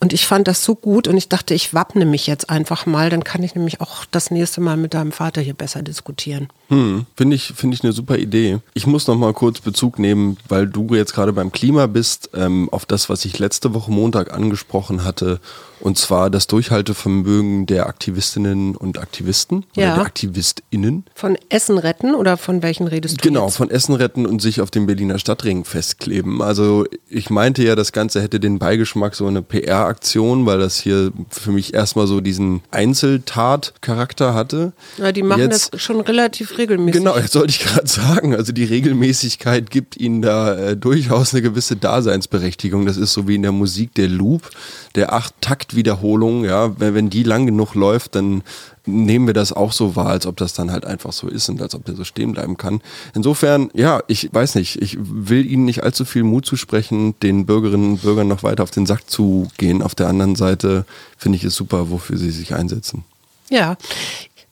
und 0.01 0.13
ich 0.13 0.27
fand 0.27 0.47
das 0.47 0.63
so 0.63 0.75
gut 0.75 1.09
und 1.09 1.17
ich 1.17 1.29
dachte, 1.29 1.55
ich 1.55 1.73
wappne 1.73 2.05
mich 2.05 2.27
jetzt 2.27 2.51
einfach 2.51 2.87
mal, 2.87 3.11
dann 3.11 3.25
kann 3.25 3.43
ich 3.43 3.55
nämlich 3.55 3.81
auch 3.81 4.05
das 4.11 4.31
nächste 4.31 4.61
Mal 4.61 4.77
mit 4.77 4.95
deinem 4.95 5.13
Vater 5.13 5.41
hier 5.41 5.55
besser 5.55 5.83
diskutieren. 5.83 6.49
Hm, 6.69 7.07
finde 7.17 7.37
ich, 7.37 7.53
finde 7.57 7.75
ich 7.75 7.85
eine 7.85 7.93
super 7.93 8.19
Idee. 8.19 8.59
Ich 8.75 8.87
muss 8.87 9.07
noch 9.07 9.17
mal 9.17 9.33
kurz 9.33 9.61
Bezug 9.61 9.99
nehmen, 9.99 10.37
weil 10.49 10.67
du 10.67 10.95
jetzt 10.95 11.15
gerade 11.15 11.33
beim 11.33 11.53
Klima 11.53 11.87
bist, 11.87 12.31
ähm, 12.35 12.69
auf 12.71 12.85
das, 12.87 13.09
was 13.09 13.25
ich 13.25 13.39
letzte 13.39 13.73
Woche 13.73 13.91
Montag 13.91 14.33
angesprochen 14.33 15.05
hatte 15.05 15.41
und 15.81 15.99
zwar 15.99 16.31
das 16.31 16.47
Durchhaltevermögen 16.47 17.67
der 17.67 17.87
Aktivistinnen 17.87 18.77
und 18.77 18.99
Aktivisten 18.99 19.65
ja. 19.77 19.87
oder 19.87 19.95
der 19.97 20.07
AktivistInnen. 20.07 21.05
Von 21.15 21.37
Essen 21.49 21.79
retten 21.79 22.15
oder 22.15 22.37
von 22.37 22.63
welchen 22.63 22.87
redest 22.87 23.19
du? 23.19 23.29
Genau, 23.29 23.47
jetzt? 23.47 23.57
von 23.57 23.71
Essen 23.71 23.95
retten 23.95 24.27
und 24.27 24.41
sich 24.41 24.61
auf 24.61 24.71
dem 24.71 24.87
Berliner 24.87 25.19
Stadtring 25.19 25.65
festkleben. 25.65 26.41
Also 26.41 26.87
ich 27.09 27.31
meinte 27.31 27.63
ja, 27.63 27.75
das 27.75 27.93
Ganze 27.93 28.23
hätte 28.23 28.41
den 28.41 28.59
Beigeschmack 28.59 29.15
so 29.15 29.27
eine 29.27 29.43
PR-Aktion, 29.87 30.46
weil 30.46 30.59
das 30.59 30.79
hier 30.81 31.12
für 31.31 31.53
mich 31.53 31.75
erstmal 31.75 32.07
so 32.07 32.20
diesen 32.20 32.62
Einzeltat-Charakter 32.70 34.35
hatte. 34.35 34.72
Ja, 34.99 35.12
die 35.12 35.22
machen 35.22 35.40
jetzt, 35.40 35.75
das 35.75 35.81
schon 35.81 36.01
relativ 36.01 36.59
regelmäßig. 36.59 37.01
Genau, 37.01 37.16
jetzt 37.16 37.33
sollte 37.33 37.51
ich 37.51 37.61
gerade 37.61 37.87
sagen. 37.87 38.35
Also 38.35 38.53
die 38.53 38.64
Regelmäßigkeit 38.64 39.70
gibt 39.70 39.96
ihnen 39.96 40.22
da 40.22 40.55
äh, 40.55 40.77
durchaus 40.77 41.33
eine 41.33 41.42
gewisse 41.42 41.77
Daseinsberechtigung. 41.77 42.87
Das 42.87 42.96
ist 42.96 43.12
so 43.12 43.29
wie 43.29 43.37
in 43.37 43.42
der 43.42 43.53
Musik 43.53 43.94
der 43.94 44.09
Loop, 44.09 44.51
der 44.97 45.13
acht 45.13 45.35
Takt 45.41 45.57
Taktwiederholung, 45.67 46.45
ja, 46.45 46.79
wenn 46.79 47.11
die 47.11 47.23
lang 47.23 47.47
genug 47.47 47.75
läuft, 47.75 48.15
dann 48.15 48.43
nehmen 48.85 49.27
wir 49.27 49.35
das 49.35 49.53
auch 49.53 49.73
so 49.73 49.97
wahr, 49.97 50.09
als 50.09 50.27
ob 50.27 50.37
das 50.37 50.53
dann 50.53 50.71
halt 50.71 50.85
einfach 50.85 51.13
so 51.13 51.29
ist 51.29 51.49
und 51.49 51.61
als 51.61 51.75
ob 51.75 51.85
der 51.85 51.97
so 51.97 52.05
stehen 52.05 52.33
bleiben 52.33 52.57
kann. 52.57 52.81
Insofern, 53.15 53.71
ja, 53.75 54.03
ich 54.07 54.33
weiß 54.33 54.55
nicht, 54.55 54.81
ich 54.81 54.97
will 55.01 55.45
Ihnen 55.45 55.65
nicht 55.65 55.83
allzu 55.83 56.05
viel 56.05 56.23
Mut 56.23 56.47
zusprechen, 56.47 57.19
den 57.21 57.47
Bürgerinnen 57.47 57.93
und 57.93 58.03
Bürgern 58.03 58.29
noch 58.29 58.43
weiter 58.43 58.63
auf 58.63 58.71
den 58.71 58.87
Sack 58.87 59.11
zu 59.11 59.49
gehen. 59.59 59.83
Auf 59.83 59.95
der 59.95 60.09
anderen 60.09 60.37
Seite 60.37 60.85
finde 61.17 61.37
ich 61.37 61.45
es 61.45 61.55
super, 61.55 61.91
wofür 61.91 62.17
sie 62.17 62.31
sich 62.31 62.55
einsetzen. 62.55 63.05
Ja, 63.51 63.77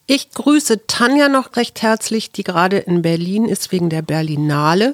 ich 0.07 0.31
grüße 0.31 0.85
Tanja 0.85 1.29
noch 1.29 1.55
recht 1.55 1.81
herzlich, 1.81 2.31
die 2.31 2.43
gerade 2.43 2.77
in 2.77 3.01
Berlin 3.01 3.45
ist 3.45 3.71
wegen 3.71 3.89
der 3.89 4.01
Berlinale 4.01 4.93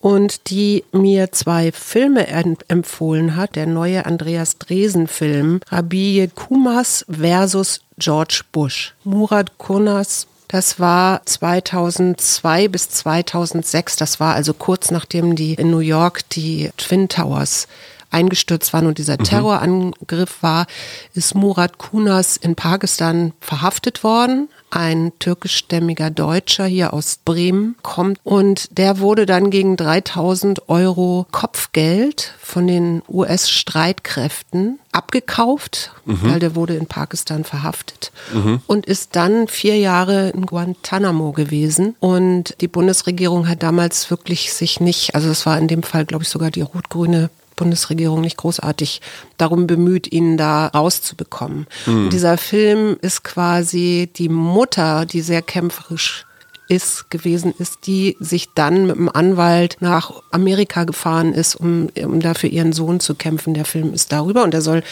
und 0.00 0.50
die 0.50 0.84
mir 0.92 1.32
zwei 1.32 1.72
Filme 1.72 2.26
empfohlen 2.68 3.36
hat. 3.36 3.56
Der 3.56 3.66
neue 3.66 4.06
Andreas 4.06 4.58
Dresen-Film, 4.58 5.60
Rabie 5.68 6.28
Kumas 6.34 7.04
versus 7.10 7.80
George 7.98 8.42
Bush. 8.52 8.94
Murat 9.04 9.58
Kunas 9.58 10.26
das 10.48 10.80
war 10.80 11.20
2002 11.26 12.68
bis 12.68 12.88
2006. 12.88 13.96
Das 13.96 14.18
war 14.18 14.34
also 14.34 14.54
kurz 14.54 14.90
nachdem 14.90 15.36
die 15.36 15.52
in 15.54 15.70
New 15.70 15.78
York 15.78 16.26
die 16.30 16.70
Twin 16.78 17.08
Towers 17.10 17.68
eingestürzt 18.10 18.72
waren 18.72 18.86
und 18.86 18.98
dieser 18.98 19.18
mhm. 19.18 19.24
Terrorangriff 19.24 20.42
war, 20.42 20.66
ist 21.14 21.34
Murat 21.34 21.78
Kunas 21.78 22.36
in 22.36 22.54
Pakistan 22.54 23.32
verhaftet 23.40 24.02
worden. 24.02 24.48
Ein 24.70 25.12
türkischstämmiger 25.18 26.10
Deutscher 26.10 26.66
hier 26.66 26.92
aus 26.92 27.20
Bremen 27.24 27.76
kommt 27.82 28.18
und 28.22 28.76
der 28.76 28.98
wurde 28.98 29.24
dann 29.24 29.50
gegen 29.50 29.76
3000 29.76 30.68
Euro 30.68 31.26
Kopfgeld 31.30 32.34
von 32.38 32.66
den 32.66 33.02
US-Streitkräften 33.08 34.78
abgekauft, 34.92 35.92
mhm. 36.04 36.18
weil 36.22 36.38
der 36.38 36.54
wurde 36.54 36.74
in 36.74 36.86
Pakistan 36.86 37.44
verhaftet 37.44 38.10
mhm. 38.32 38.60
und 38.66 38.84
ist 38.84 39.16
dann 39.16 39.48
vier 39.48 39.78
Jahre 39.78 40.30
in 40.30 40.44
Guantanamo 40.44 41.32
gewesen. 41.32 41.94
Und 42.00 42.56
die 42.60 42.68
Bundesregierung 42.68 43.48
hat 43.48 43.62
damals 43.62 44.10
wirklich 44.10 44.52
sich 44.52 44.80
nicht, 44.80 45.14
also 45.14 45.30
es 45.30 45.46
war 45.46 45.58
in 45.58 45.68
dem 45.68 45.82
Fall, 45.82 46.04
glaube 46.04 46.24
ich, 46.24 46.28
sogar 46.28 46.50
die 46.50 46.62
rot-grüne 46.62 47.30
Bundesregierung 47.58 48.22
nicht 48.22 48.38
großartig 48.38 49.02
darum 49.36 49.66
bemüht, 49.66 50.10
ihn 50.10 50.36
da 50.38 50.68
rauszubekommen. 50.68 51.66
Mhm. 51.86 52.10
dieser 52.10 52.38
Film 52.38 52.96
ist 53.02 53.24
quasi 53.24 54.08
die 54.16 54.28
Mutter, 54.28 55.04
die 55.04 55.20
sehr 55.20 55.42
kämpferisch 55.42 56.24
ist, 56.68 57.10
gewesen 57.10 57.52
ist, 57.58 57.86
die 57.86 58.16
sich 58.20 58.50
dann 58.54 58.86
mit 58.86 58.96
dem 58.96 59.08
Anwalt 59.08 59.78
nach 59.80 60.22
Amerika 60.30 60.84
gefahren 60.84 61.32
ist, 61.32 61.54
um, 61.56 61.88
um 61.96 62.20
da 62.20 62.34
für 62.34 62.46
ihren 62.46 62.72
Sohn 62.72 63.00
zu 63.00 63.14
kämpfen. 63.14 63.54
Der 63.54 63.64
Film 63.64 63.94
ist 63.94 64.12
darüber 64.12 64.44
und 64.44 64.52
der 64.52 64.60
soll 64.60 64.82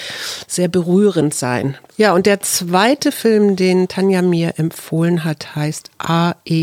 sehr 0.46 0.68
berührend 0.68 1.34
sein. 1.34 1.76
Ja, 1.96 2.14
und 2.14 2.26
der 2.26 2.40
zweite 2.40 3.12
Film, 3.12 3.56
den 3.56 3.88
Tanja 3.88 4.22
mir 4.22 4.54
empfohlen 4.58 5.24
hat, 5.24 5.54
heißt 5.54 5.90
A-E-I-O-U, 5.98 6.54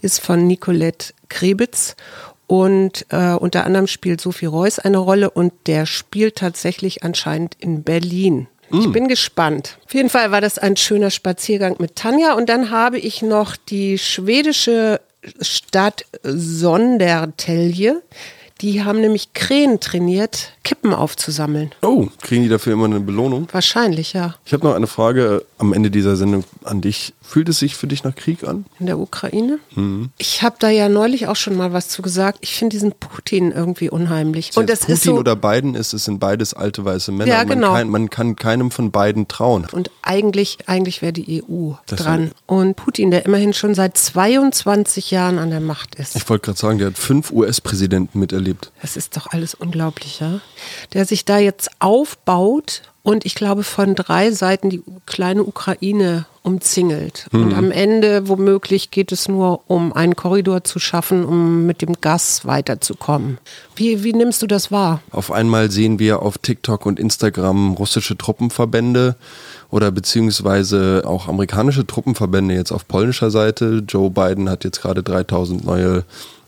ist 0.00 0.20
von 0.20 0.46
Nicolette 0.46 1.14
Krebitz 1.28 1.96
und 2.46 3.06
äh, 3.10 3.32
unter 3.32 3.64
anderem 3.64 3.86
spielt 3.86 4.20
Sophie 4.20 4.46
Reuss 4.46 4.78
eine 4.78 4.98
Rolle 4.98 5.30
und 5.30 5.52
der 5.66 5.86
spielt 5.86 6.36
tatsächlich 6.36 7.02
anscheinend 7.02 7.56
in 7.58 7.82
Berlin. 7.82 8.48
Ich 8.70 8.86
mm. 8.88 8.92
bin 8.92 9.08
gespannt. 9.08 9.78
Auf 9.84 9.94
jeden 9.94 10.10
Fall 10.10 10.30
war 10.30 10.40
das 10.40 10.58
ein 10.58 10.76
schöner 10.76 11.10
Spaziergang 11.10 11.76
mit 11.78 11.96
Tanja. 11.96 12.34
Und 12.34 12.48
dann 12.48 12.70
habe 12.70 12.98
ich 12.98 13.22
noch 13.22 13.56
die 13.56 13.98
schwedische 13.98 15.00
Stadt 15.40 16.06
Sondertelje. 16.22 18.02
Die 18.60 18.84
haben 18.84 19.00
nämlich 19.00 19.32
Krähen 19.32 19.80
trainiert, 19.80 20.52
Kippen 20.62 20.94
aufzusammeln. 20.94 21.72
Oh, 21.82 22.06
kriegen 22.22 22.44
die 22.44 22.48
dafür 22.48 22.72
immer 22.72 22.84
eine 22.84 23.00
Belohnung? 23.00 23.48
Wahrscheinlich, 23.50 24.12
ja. 24.12 24.36
Ich 24.46 24.52
habe 24.52 24.64
noch 24.64 24.74
eine 24.74 24.86
Frage 24.86 25.44
am 25.58 25.72
Ende 25.72 25.90
dieser 25.90 26.16
Sendung 26.16 26.44
an 26.62 26.80
dich. 26.80 27.14
Fühlt 27.20 27.48
es 27.48 27.58
sich 27.58 27.74
für 27.74 27.86
dich 27.86 28.04
nach 28.04 28.14
Krieg 28.14 28.44
an? 28.44 28.64
In 28.78 28.86
der 28.86 28.98
Ukraine? 28.98 29.58
Mhm. 29.74 30.10
Ich 30.18 30.42
habe 30.42 30.56
da 30.60 30.70
ja 30.70 30.88
neulich 30.88 31.26
auch 31.26 31.36
schon 31.36 31.56
mal 31.56 31.72
was 31.72 31.88
zu 31.88 32.00
gesagt. 32.00 32.38
Ich 32.42 32.54
finde 32.54 32.74
diesen 32.74 32.92
Putin 32.92 33.50
irgendwie 33.50 33.90
unheimlich. 33.90 34.50
Das 34.50 34.56
und 34.56 34.70
das 34.70 34.80
Putin 34.80 34.94
ist 34.94 35.02
so, 35.02 35.16
oder 35.16 35.34
Biden 35.34 35.74
ist, 35.74 35.92
es 35.92 36.04
sind 36.04 36.20
beides 36.20 36.54
alte 36.54 36.84
weiße 36.84 37.10
Männer. 37.10 37.30
Ja, 37.30 37.44
genau. 37.44 37.72
Man 37.72 37.78
kann, 37.78 37.88
man 37.88 38.10
kann 38.10 38.36
keinem 38.36 38.70
von 38.70 38.90
beiden 38.92 39.26
trauen. 39.26 39.66
Und 39.72 39.90
eigentlich, 40.02 40.58
eigentlich 40.66 41.02
wäre 41.02 41.12
die 41.12 41.42
EU 41.42 41.72
das 41.86 42.00
dran. 42.00 42.30
Und 42.46 42.76
Putin, 42.76 43.10
der 43.10 43.26
immerhin 43.26 43.52
schon 43.52 43.74
seit 43.74 43.98
22 43.98 45.10
Jahren 45.10 45.38
an 45.38 45.50
der 45.50 45.60
Macht 45.60 45.96
ist. 45.96 46.14
Ich 46.14 46.28
wollte 46.28 46.46
gerade 46.46 46.58
sagen, 46.58 46.78
der 46.78 46.88
hat 46.88 46.98
fünf 46.98 47.32
US-Präsidenten 47.32 48.20
miterlebt. 48.20 48.43
Das 48.82 48.96
ist 48.96 49.16
doch 49.16 49.28
alles 49.32 49.54
unglaublich, 49.54 50.20
ja? 50.20 50.40
Der 50.92 51.04
sich 51.04 51.24
da 51.24 51.38
jetzt 51.38 51.70
aufbaut 51.78 52.82
und 53.02 53.26
ich 53.26 53.34
glaube 53.34 53.64
von 53.64 53.94
drei 53.94 54.30
Seiten 54.30 54.70
die 54.70 54.82
kleine 55.04 55.44
Ukraine 55.44 56.24
umzingelt. 56.42 57.26
Mhm. 57.32 57.42
Und 57.42 57.54
am 57.54 57.70
Ende 57.70 58.28
womöglich 58.28 58.90
geht 58.90 59.12
es 59.12 59.28
nur 59.28 59.60
um 59.66 59.92
einen 59.92 60.16
Korridor 60.16 60.64
zu 60.64 60.78
schaffen, 60.78 61.24
um 61.24 61.66
mit 61.66 61.82
dem 61.82 62.00
Gas 62.00 62.46
weiterzukommen. 62.46 63.38
Wie, 63.76 64.04
wie 64.04 64.14
nimmst 64.14 64.40
du 64.40 64.46
das 64.46 64.70
wahr? 64.70 65.02
Auf 65.10 65.30
einmal 65.32 65.70
sehen 65.70 65.98
wir 65.98 66.22
auf 66.22 66.38
TikTok 66.38 66.86
und 66.86 66.98
Instagram 66.98 67.74
russische 67.74 68.16
Truppenverbände 68.16 69.16
oder 69.70 69.90
beziehungsweise 69.90 71.02
auch 71.06 71.28
amerikanische 71.28 71.86
Truppenverbände 71.86 72.54
jetzt 72.54 72.72
auf 72.72 72.88
polnischer 72.88 73.30
Seite. 73.30 73.82
Joe 73.86 74.10
Biden 74.10 74.48
hat 74.48 74.64
jetzt 74.64 74.80
gerade 74.80 75.02
3000 75.02 75.64
neue 75.64 76.04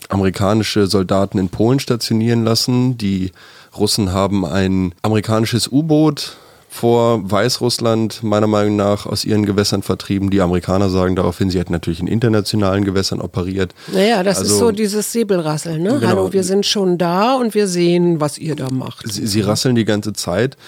amerikanische 0.09 0.87
Soldaten 0.87 1.38
in 1.38 1.49
Polen 1.49 1.81
stationieren 1.81 2.45
lassen. 2.45 2.99
Die 2.99 3.33
Russen 3.77 4.12
haben 4.12 4.45
ein 4.45 4.95
amerikanisches 5.03 5.69
U-Boot 5.69 6.37
vor 6.69 7.31
Weißrussland 7.31 8.23
meiner 8.23 8.47
Meinung 8.47 8.77
nach 8.77 9.07
aus 9.07 9.25
ihren 9.25 9.47
Gewässern 9.47 9.83
vertrieben. 9.83 10.31
Die 10.31 10.42
Amerikaner 10.42 10.90
sagen 10.90 11.16
daraufhin, 11.16 11.49
sie 11.49 11.59
hätten 11.59 11.73
natürlich 11.73 12.01
in 12.01 12.07
internationalen 12.07 12.85
Gewässern 12.85 13.21
operiert. 13.23 13.75
Naja, 13.92 14.23
das 14.23 14.38
also, 14.38 14.53
ist 14.53 14.59
so 14.59 14.71
dieses 14.73 15.11
Säbelrasseln. 15.11 15.83
Ne? 15.83 15.95
Genau. 15.95 16.07
Hallo, 16.07 16.33
wir 16.35 16.45
sind 16.45 16.66
schon 16.66 16.99
da 16.99 17.35
und 17.37 17.55
wir 17.55 17.66
sehen, 17.66 18.21
was 18.21 18.37
ihr 18.37 18.57
da 18.57 18.71
macht. 18.71 19.11
Sie, 19.11 19.27
sie 19.27 19.40
rasseln 19.40 19.75
die 19.75 19.87
ganze 19.87 20.12
Zeit. 20.12 20.59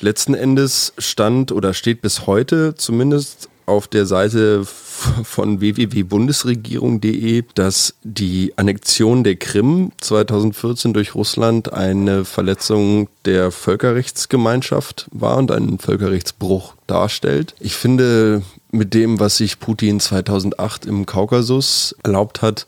Letzten 0.00 0.32
Endes 0.32 0.94
stand 0.96 1.52
oder 1.52 1.74
steht 1.74 2.00
bis 2.00 2.26
heute 2.26 2.74
zumindest 2.74 3.50
auf 3.68 3.86
der 3.86 4.06
Seite 4.06 4.64
von 4.64 5.60
www.bundesregierung.de, 5.60 7.44
dass 7.54 7.94
die 8.02 8.52
Annexion 8.56 9.22
der 9.22 9.36
Krim 9.36 9.92
2014 10.00 10.92
durch 10.92 11.14
Russland 11.14 11.72
eine 11.72 12.24
Verletzung 12.24 13.08
der 13.24 13.52
Völkerrechtsgemeinschaft 13.52 15.06
war 15.12 15.36
und 15.36 15.52
einen 15.52 15.78
Völkerrechtsbruch 15.78 16.74
darstellt. 16.86 17.54
Ich 17.60 17.76
finde, 17.76 18.42
mit 18.72 18.94
dem, 18.94 19.20
was 19.20 19.36
sich 19.36 19.60
Putin 19.60 20.00
2008 20.00 20.86
im 20.86 21.06
Kaukasus 21.06 21.94
erlaubt 22.02 22.42
hat, 22.42 22.66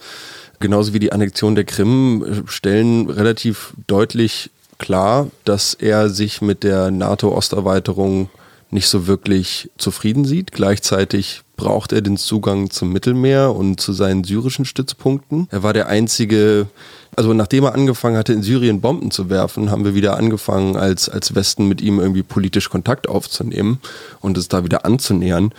genauso 0.60 0.92
wie 0.92 1.00
die 1.00 1.12
Annexion 1.12 1.54
der 1.54 1.64
Krim, 1.64 2.44
stellen 2.46 3.10
relativ 3.10 3.72
deutlich 3.86 4.50
klar, 4.78 5.28
dass 5.44 5.74
er 5.74 6.08
sich 6.08 6.40
mit 6.42 6.62
der 6.62 6.90
NATO-Osterweiterung 6.90 8.30
nicht 8.70 8.88
so 8.88 9.06
wirklich 9.06 9.70
zufrieden 9.78 10.24
sieht. 10.24 10.52
Gleichzeitig 10.52 11.42
braucht 11.56 11.92
er 11.92 12.00
den 12.00 12.16
Zugang 12.16 12.70
zum 12.70 12.92
Mittelmeer 12.92 13.54
und 13.54 13.80
zu 13.80 13.92
seinen 13.92 14.24
syrischen 14.24 14.64
Stützpunkten. 14.64 15.48
Er 15.50 15.62
war 15.62 15.72
der 15.72 15.88
einzige, 15.88 16.68
also 17.16 17.35
nachdem 17.35 17.64
er 17.64 17.74
angefangen 17.74 18.16
hatte, 18.16 18.33
in 18.33 18.42
Syrien 18.42 18.80
Bomben 18.80 19.11
zu 19.11 19.28
werfen, 19.28 19.70
haben 19.70 19.85
wir 19.85 19.94
wieder 19.94 20.16
angefangen, 20.16 20.76
als, 20.76 21.09
als 21.09 21.35
Westen 21.35 21.68
mit 21.68 21.80
ihm 21.80 22.00
irgendwie 22.00 22.22
politisch 22.22 22.70
Kontakt 22.70 23.09
aufzunehmen 23.09 23.80
und 24.20 24.38
es 24.38 24.48
da 24.48 24.64
wieder 24.64 24.85
anzunähern. 24.85 25.52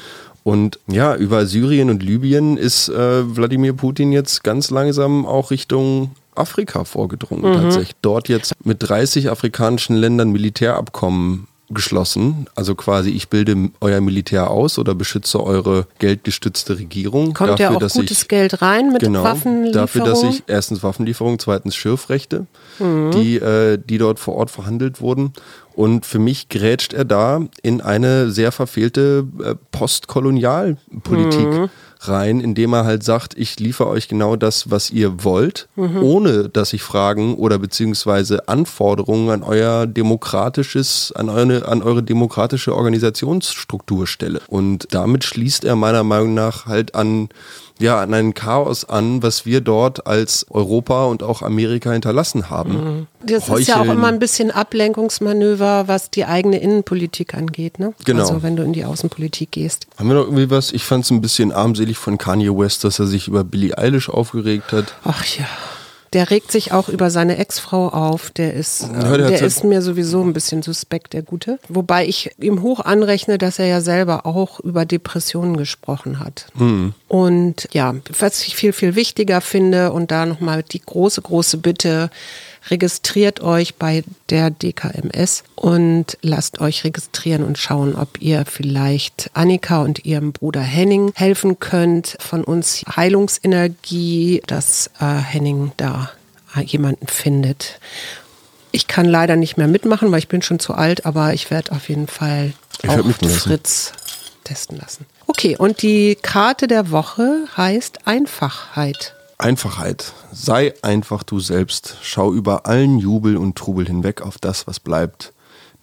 Und 0.43 0.79
ja, 0.87 1.15
über 1.15 1.45
Syrien 1.45 1.91
und 1.91 2.01
Libyen 2.01 2.57
ist 2.57 2.89
äh, 2.89 3.35
Wladimir 3.35 3.73
Putin 3.73 4.11
jetzt 4.11 4.43
ganz 4.43 4.71
langsam 4.71 5.27
auch 5.27 5.51
Richtung 5.51 6.11
Afrika 6.33 6.83
vorgedrungen 6.83 7.47
mhm. 7.47 7.61
tatsächlich. 7.61 7.95
Dort 8.01 8.27
jetzt 8.27 8.53
mit 8.63 8.77
30 8.81 9.29
afrikanischen 9.29 9.95
Ländern 9.95 10.31
Militärabkommen 10.31 11.47
geschlossen. 11.73 12.47
Also 12.55 12.75
quasi, 12.75 13.09
ich 13.09 13.29
bilde 13.29 13.69
euer 13.79 14.01
Militär 14.01 14.49
aus 14.49 14.77
oder 14.79 14.95
beschütze 14.95 15.43
eure 15.43 15.87
geldgestützte 15.99 16.77
Regierung. 16.77 17.33
Kommt 17.33 17.51
dafür, 17.51 17.65
ja 17.65 17.75
auch 17.75 17.79
gutes 17.79 18.21
ich, 18.21 18.27
Geld 18.27 18.61
rein 18.61 18.91
mit 18.91 19.01
genau, 19.01 19.23
Waffenlieferung? 19.23 19.73
Dafür, 19.73 20.03
dass 20.03 20.23
ich 20.23 20.43
erstens 20.47 20.83
Waffenlieferung, 20.83 21.39
zweitens 21.39 21.75
Schürfrechte, 21.75 22.45
mhm. 22.79 23.11
die, 23.11 23.37
äh, 23.37 23.77
die 23.77 23.97
dort 23.97 24.19
vor 24.19 24.35
Ort 24.35 24.51
verhandelt 24.51 25.01
wurden. 25.01 25.33
Und 25.73 26.05
für 26.05 26.19
mich 26.19 26.49
grätscht 26.49 26.93
er 26.93 27.05
da 27.05 27.41
in 27.61 27.81
eine 27.81 28.29
sehr 28.31 28.51
verfehlte 28.51 29.25
äh, 29.43 29.55
Postkolonialpolitik. 29.71 31.47
Mhm 31.47 31.69
rein, 32.07 32.39
indem 32.39 32.73
er 32.73 32.85
halt 32.85 33.03
sagt, 33.03 33.37
ich 33.37 33.59
liefere 33.59 33.87
euch 33.89 34.07
genau 34.07 34.35
das, 34.35 34.69
was 34.71 34.89
ihr 34.89 35.23
wollt, 35.23 35.67
mhm. 35.75 36.01
ohne 36.01 36.49
dass 36.49 36.73
ich 36.73 36.81
Fragen 36.81 37.35
oder 37.35 37.59
beziehungsweise 37.59 38.47
Anforderungen 38.47 39.29
an 39.29 39.43
euer 39.43 39.85
demokratisches, 39.87 41.13
an 41.15 41.29
eure, 41.29 41.67
an 41.67 41.81
eure 41.83 42.03
demokratische 42.03 42.75
Organisationsstruktur 42.75 44.07
stelle. 44.07 44.41
Und 44.47 44.87
damit 44.91 45.23
schließt 45.23 45.63
er 45.63 45.75
meiner 45.75 46.03
Meinung 46.03 46.33
nach 46.33 46.65
halt 46.65 46.95
an 46.95 47.29
ja, 47.81 47.99
an 48.01 48.13
ein 48.13 48.33
Chaos 48.33 48.85
an, 48.85 49.23
was 49.23 49.45
wir 49.45 49.61
dort 49.61 50.07
als 50.07 50.45
Europa 50.49 51.05
und 51.05 51.23
auch 51.23 51.41
Amerika 51.41 51.91
hinterlassen 51.91 52.49
haben. 52.49 52.73
Mhm. 52.73 53.07
Das 53.25 53.43
Heucheln. 53.43 53.61
ist 53.61 53.67
ja 53.67 53.81
auch 53.81 53.85
immer 53.85 54.07
ein 54.07 54.19
bisschen 54.19 54.51
Ablenkungsmanöver, 54.51 55.87
was 55.87 56.09
die 56.09 56.25
eigene 56.25 56.59
Innenpolitik 56.59 57.33
angeht, 57.33 57.79
ne? 57.79 57.93
Genau. 58.05 58.21
Also 58.21 58.43
wenn 58.43 58.55
du 58.55 58.63
in 58.63 58.73
die 58.73 58.85
Außenpolitik 58.85 59.51
gehst. 59.51 59.87
Haben 59.97 60.09
wir 60.09 60.15
noch 60.15 60.25
irgendwie 60.25 60.49
was? 60.49 60.71
Ich 60.71 60.83
fand 60.83 61.05
es 61.05 61.11
ein 61.11 61.21
bisschen 61.21 61.51
armselig 61.51 61.97
von 61.97 62.17
Kanye 62.17 62.57
West, 62.57 62.83
dass 62.83 62.99
er 62.99 63.07
sich 63.07 63.27
über 63.27 63.43
Billie 63.43 63.77
Eilish 63.77 64.09
aufgeregt 64.09 64.71
hat. 64.71 64.95
Ach 65.03 65.23
ja. 65.25 65.45
Der 66.13 66.29
regt 66.29 66.51
sich 66.51 66.73
auch 66.73 66.89
über 66.89 67.09
seine 67.09 67.37
Ex-Frau 67.37 67.87
auf. 67.87 68.31
Der 68.31 68.53
ist, 68.53 68.83
äh, 68.83 68.87
Ja, 69.01 69.17
der 69.17 69.27
der 69.29 69.37
so- 69.39 69.45
ist 69.45 69.63
mir 69.63 69.81
sowieso 69.81 70.21
ein 70.21 70.33
bisschen 70.33 70.61
suspekt, 70.61 71.13
der 71.13 71.21
Gute. 71.21 71.57
Wobei 71.69 72.05
ich 72.05 72.31
ihm 72.37 72.61
hoch 72.61 72.81
anrechne, 72.81 73.37
dass 73.37 73.59
er 73.59 73.67
ja 73.67 73.79
selber 73.79 74.25
auch 74.25 74.59
über 74.59 74.85
Depressionen 74.85 75.55
gesprochen 75.55 76.19
hat. 76.19 76.47
Hm. 76.57 76.93
Und 77.07 77.69
ja, 77.71 77.95
was 78.19 78.45
ich 78.45 78.55
viel, 78.57 78.73
viel 78.73 78.95
wichtiger 78.95 79.39
finde 79.39 79.93
und 79.93 80.11
da 80.11 80.25
nochmal 80.25 80.63
die 80.63 80.81
große, 80.81 81.21
große 81.21 81.57
Bitte, 81.59 82.09
registriert 82.69 83.41
euch 83.41 83.75
bei 83.75 84.03
der 84.29 84.49
DKMS 84.49 85.43
und 85.55 86.17
lasst 86.21 86.61
euch 86.61 86.83
registrieren 86.83 87.43
und 87.43 87.57
schauen, 87.57 87.95
ob 87.95 88.21
ihr 88.21 88.45
vielleicht 88.45 89.31
Annika 89.33 89.81
und 89.81 90.05
ihrem 90.05 90.31
Bruder 90.31 90.61
Henning 90.61 91.11
helfen 91.15 91.59
könnt. 91.59 92.17
Von 92.19 92.43
uns 92.43 92.83
Heilungsenergie, 92.95 94.41
dass 94.47 94.91
äh, 94.99 95.05
Henning 95.05 95.71
da 95.77 96.11
jemanden 96.65 97.07
findet. 97.07 97.79
Ich 98.71 98.87
kann 98.87 99.05
leider 99.05 99.35
nicht 99.35 99.57
mehr 99.57 99.67
mitmachen, 99.67 100.11
weil 100.11 100.19
ich 100.19 100.27
bin 100.27 100.41
schon 100.41 100.59
zu 100.59 100.73
alt, 100.73 101.05
aber 101.05 101.33
ich 101.33 101.49
werde 101.51 101.71
auf 101.71 101.89
jeden 101.89 102.07
Fall 102.07 102.53
Ich 102.81 102.89
auch. 102.89 103.03
Fritz 103.29 103.93
testen 104.43 104.77
lassen. 104.77 105.05
Okay, 105.27 105.55
und 105.57 105.81
die 105.81 106.17
Karte 106.21 106.67
der 106.67 106.91
Woche 106.91 107.45
heißt 107.55 108.07
Einfachheit. 108.07 109.13
Einfachheit. 109.41 110.13
Sei 110.31 110.73
einfach 110.81 111.23
du 111.23 111.39
selbst. 111.39 111.97
Schau 112.01 112.33
über 112.33 112.65
allen 112.65 112.99
Jubel 112.99 113.37
und 113.37 113.57
Trubel 113.57 113.85
hinweg 113.87 114.21
auf 114.21 114.37
das, 114.37 114.67
was 114.67 114.79
bleibt. 114.79 115.33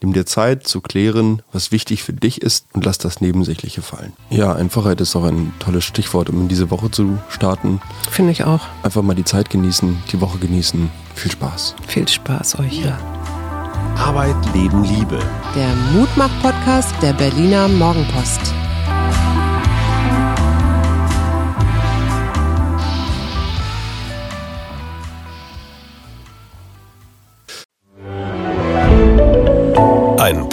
Nimm 0.00 0.12
dir 0.12 0.26
Zeit 0.26 0.66
zu 0.66 0.80
klären, 0.80 1.42
was 1.52 1.72
wichtig 1.72 2.04
für 2.04 2.12
dich 2.12 2.40
ist 2.40 2.66
und 2.72 2.84
lass 2.84 2.98
das 2.98 3.20
Nebensächliche 3.20 3.82
fallen. 3.82 4.12
Ja, 4.30 4.52
Einfachheit 4.52 5.00
ist 5.00 5.16
auch 5.16 5.24
ein 5.24 5.52
tolles 5.58 5.84
Stichwort, 5.84 6.30
um 6.30 6.42
in 6.42 6.48
diese 6.48 6.70
Woche 6.70 6.90
zu 6.92 7.18
starten. 7.28 7.80
Finde 8.08 8.30
ich 8.30 8.44
auch. 8.44 8.60
Einfach 8.84 9.02
mal 9.02 9.14
die 9.14 9.24
Zeit 9.24 9.50
genießen, 9.50 10.00
die 10.12 10.20
Woche 10.20 10.38
genießen. 10.38 10.88
Viel 11.16 11.32
Spaß. 11.32 11.74
Viel 11.88 12.06
Spaß 12.06 12.60
euch. 12.60 12.84
Ja. 12.84 12.96
Arbeit, 13.96 14.36
Leben, 14.54 14.84
Liebe. 14.84 15.18
Der 15.56 15.74
Mutmach-Podcast 15.92 16.94
der 17.02 17.12
Berliner 17.14 17.66
Morgenpost. 17.66 18.54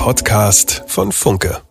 Podcast 0.05 0.83
von 0.85 1.11
Funke. 1.11 1.64